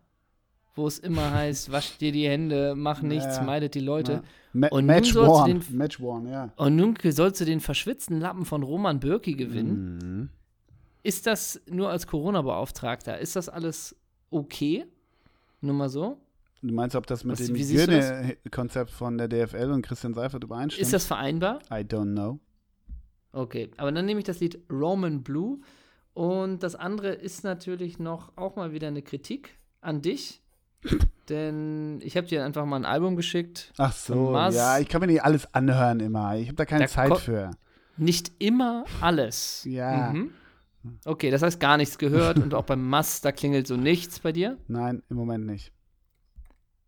[0.76, 3.43] wo es immer heißt, wasch dir die Hände, mach nichts, Ja.
[3.43, 4.24] meidet die Leute.
[4.53, 4.67] Ja.
[4.70, 5.59] Und nun Match sollst du One.
[5.59, 6.53] den- Match One, ja.
[6.55, 9.97] Und nun sollst du den verschwitzten Lappen von Roman Bürki gewinnen.
[10.01, 10.30] Mhm.
[11.03, 13.95] Ist das nur als Corona-Beauftragter, ist das alles
[14.32, 14.86] okay?
[15.61, 16.17] Nur mal so?
[16.61, 17.55] Du meinst, ob das mit Was- dem?
[17.55, 20.82] Hygienekonzept von der DFL und Christian Seifert übereinstimmt?
[20.82, 21.59] Ist das vereinbar?
[21.72, 22.39] I don't know.
[23.32, 25.59] Okay, aber dann nehme ich das Lied Roman Blue.
[26.13, 29.51] Und das andere ist natürlich noch auch mal wieder eine Kritik
[29.82, 30.41] an dich.
[31.30, 33.71] Denn ich habe dir einfach mal ein Album geschickt.
[33.77, 36.36] Ach so, ja, ich kann mir nicht alles anhören immer.
[36.38, 37.51] Ich habe da keine Da Zeit für.
[37.97, 39.63] Nicht immer alles.
[39.65, 40.11] Ja.
[40.13, 40.32] Mhm.
[41.05, 44.32] Okay, das heißt gar nichts gehört und auch beim Mass, da klingelt so nichts bei
[44.32, 44.57] dir.
[44.67, 45.73] Nein, im Moment nicht.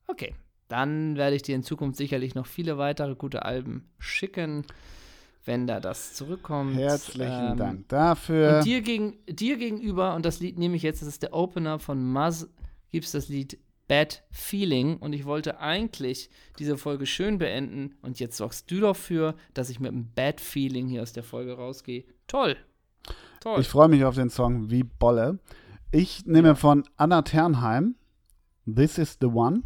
[0.08, 0.34] Okay,
[0.70, 4.66] dann werde ich dir in Zukunft sicherlich noch viele weitere gute Alben schicken,
[5.44, 6.76] wenn da das zurückkommt.
[6.78, 8.58] Herzlichen Ähm, Dank dafür.
[8.58, 11.78] Und dir, gegen, dir gegenüber, und das Lied nehme ich jetzt, das ist der Opener
[11.78, 12.48] von Maz,
[12.92, 13.60] gibt es das Lied
[13.92, 14.96] Bad Feeling.
[14.96, 17.96] Und ich wollte eigentlich diese Folge schön beenden.
[18.02, 21.58] Und jetzt sorgst du dafür, dass ich mit einem Bad Feeling hier aus der Folge
[21.58, 22.06] rausgehe.
[22.26, 22.56] Toll.
[23.42, 23.60] Toll.
[23.60, 25.40] Ich freue mich auf den Song wie Bolle.
[25.92, 27.96] Ich nehme von Anna Ternheim
[28.66, 29.64] This is the One.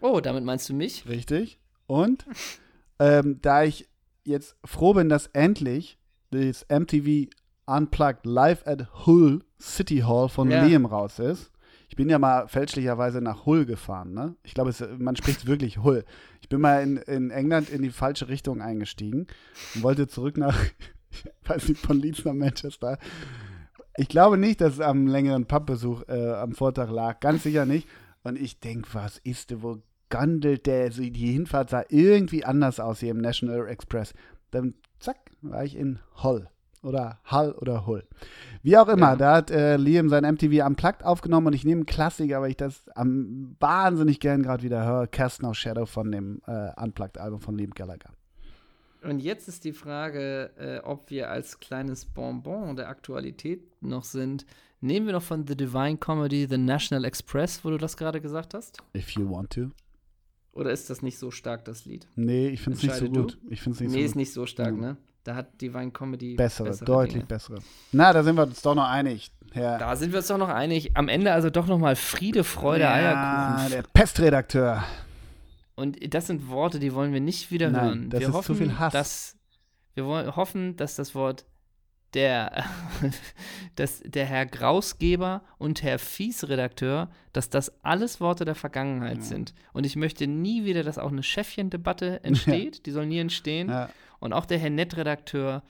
[0.00, 1.08] oh, damit meinst du mich?
[1.08, 1.58] Richtig.
[1.88, 2.24] Und
[3.00, 3.88] ähm, da ich
[4.22, 5.98] jetzt froh bin, dass endlich
[6.30, 7.28] das MTV
[7.66, 10.64] Unplugged Live at Hull City Hall von Ja.
[10.64, 11.50] Liam raus ist.
[11.96, 14.36] Ich bin ja mal fälschlicherweise nach Hull gefahren, ne?
[14.42, 16.04] Ich glaube, man spricht wirklich Hull.
[16.42, 19.26] Ich bin mal in, in England in die falsche Richtung eingestiegen
[19.74, 20.62] und wollte zurück nach,
[21.46, 22.98] weiß nicht, von Leeds nach Manchester.
[23.96, 27.18] Ich glaube nicht, dass es am längeren Pappbesuch äh, am Vortag lag.
[27.20, 27.88] Ganz sicher nicht.
[28.24, 29.78] Und ich denke, was ist denn, wo
[30.10, 30.82] gondelt der?
[30.82, 34.12] Also die Hinfahrt sah irgendwie anders aus hier im National Express.
[34.50, 36.46] Dann, zack, war ich in Hull.
[36.82, 38.04] Oder Hull oder Hull.
[38.62, 39.16] Wie auch immer, ja.
[39.16, 42.56] da hat äh, Liam sein MTV Unplugged aufgenommen und ich nehme einen Klassiker, weil ich
[42.56, 45.06] das am wahnsinnig gern gerade wieder höre.
[45.06, 48.10] Cast No Shadow von dem äh, Unplugged-Album von Liam Gallagher.
[49.02, 54.46] Und jetzt ist die Frage, äh, ob wir als kleines Bonbon der Aktualität noch sind.
[54.80, 58.54] Nehmen wir noch von The Divine Comedy The National Express, wo du das gerade gesagt
[58.54, 58.78] hast?
[58.96, 59.70] If you want to.
[60.52, 62.08] Oder ist das nicht so stark, das Lied?
[62.16, 63.38] Nee, ich finde es nicht so gut.
[63.48, 64.80] Ich find's nicht nee, so ist nicht so stark, mhm.
[64.80, 64.96] ne?
[65.26, 67.24] Da hat Divine Comedy bessere, bessere deutlich Dinge.
[67.26, 67.58] bessere.
[67.90, 69.32] Na, da sind wir uns doch noch einig.
[69.54, 69.76] Ja.
[69.76, 70.96] Da sind wir uns doch noch einig.
[70.96, 73.70] Am Ende also doch noch mal Friede, Freude, ja, Eierkuchen.
[73.72, 74.84] der Pestredakteur.
[75.74, 78.10] Und das sind Worte, die wollen wir nicht wieder Nein, hören.
[78.10, 78.92] Das wir ist hoffen, zu viel Hass.
[78.92, 79.36] Dass,
[79.94, 81.44] wir wollen, hoffen, dass das Wort
[82.16, 82.64] der,
[83.76, 89.22] dass der Herr Grausgeber und Herr Fies-Redakteur, dass das alles Worte der Vergangenheit ja.
[89.22, 89.54] sind.
[89.72, 92.76] Und ich möchte nie wieder, dass auch eine Chefchen-Debatte entsteht.
[92.76, 92.82] Ja.
[92.84, 93.68] Die soll nie entstehen.
[93.68, 93.90] Ja.
[94.18, 95.62] Und auch der Herr Nett-Redakteur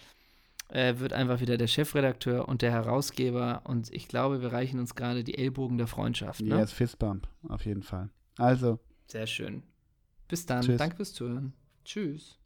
[0.69, 3.63] äh, wird einfach wieder der Chefredakteur und der Herausgeber.
[3.65, 6.41] Und ich glaube, wir reichen uns gerade die Ellbogen der Freundschaft.
[6.41, 6.57] Ne?
[6.57, 8.09] Yes, Fistbump, auf jeden Fall.
[8.39, 8.79] Also.
[9.09, 9.65] Sehr schön.
[10.29, 10.63] Bis dann.
[10.63, 10.79] Tschüss.
[10.79, 11.53] Danke fürs Zuhören.
[11.85, 12.39] Tschüss.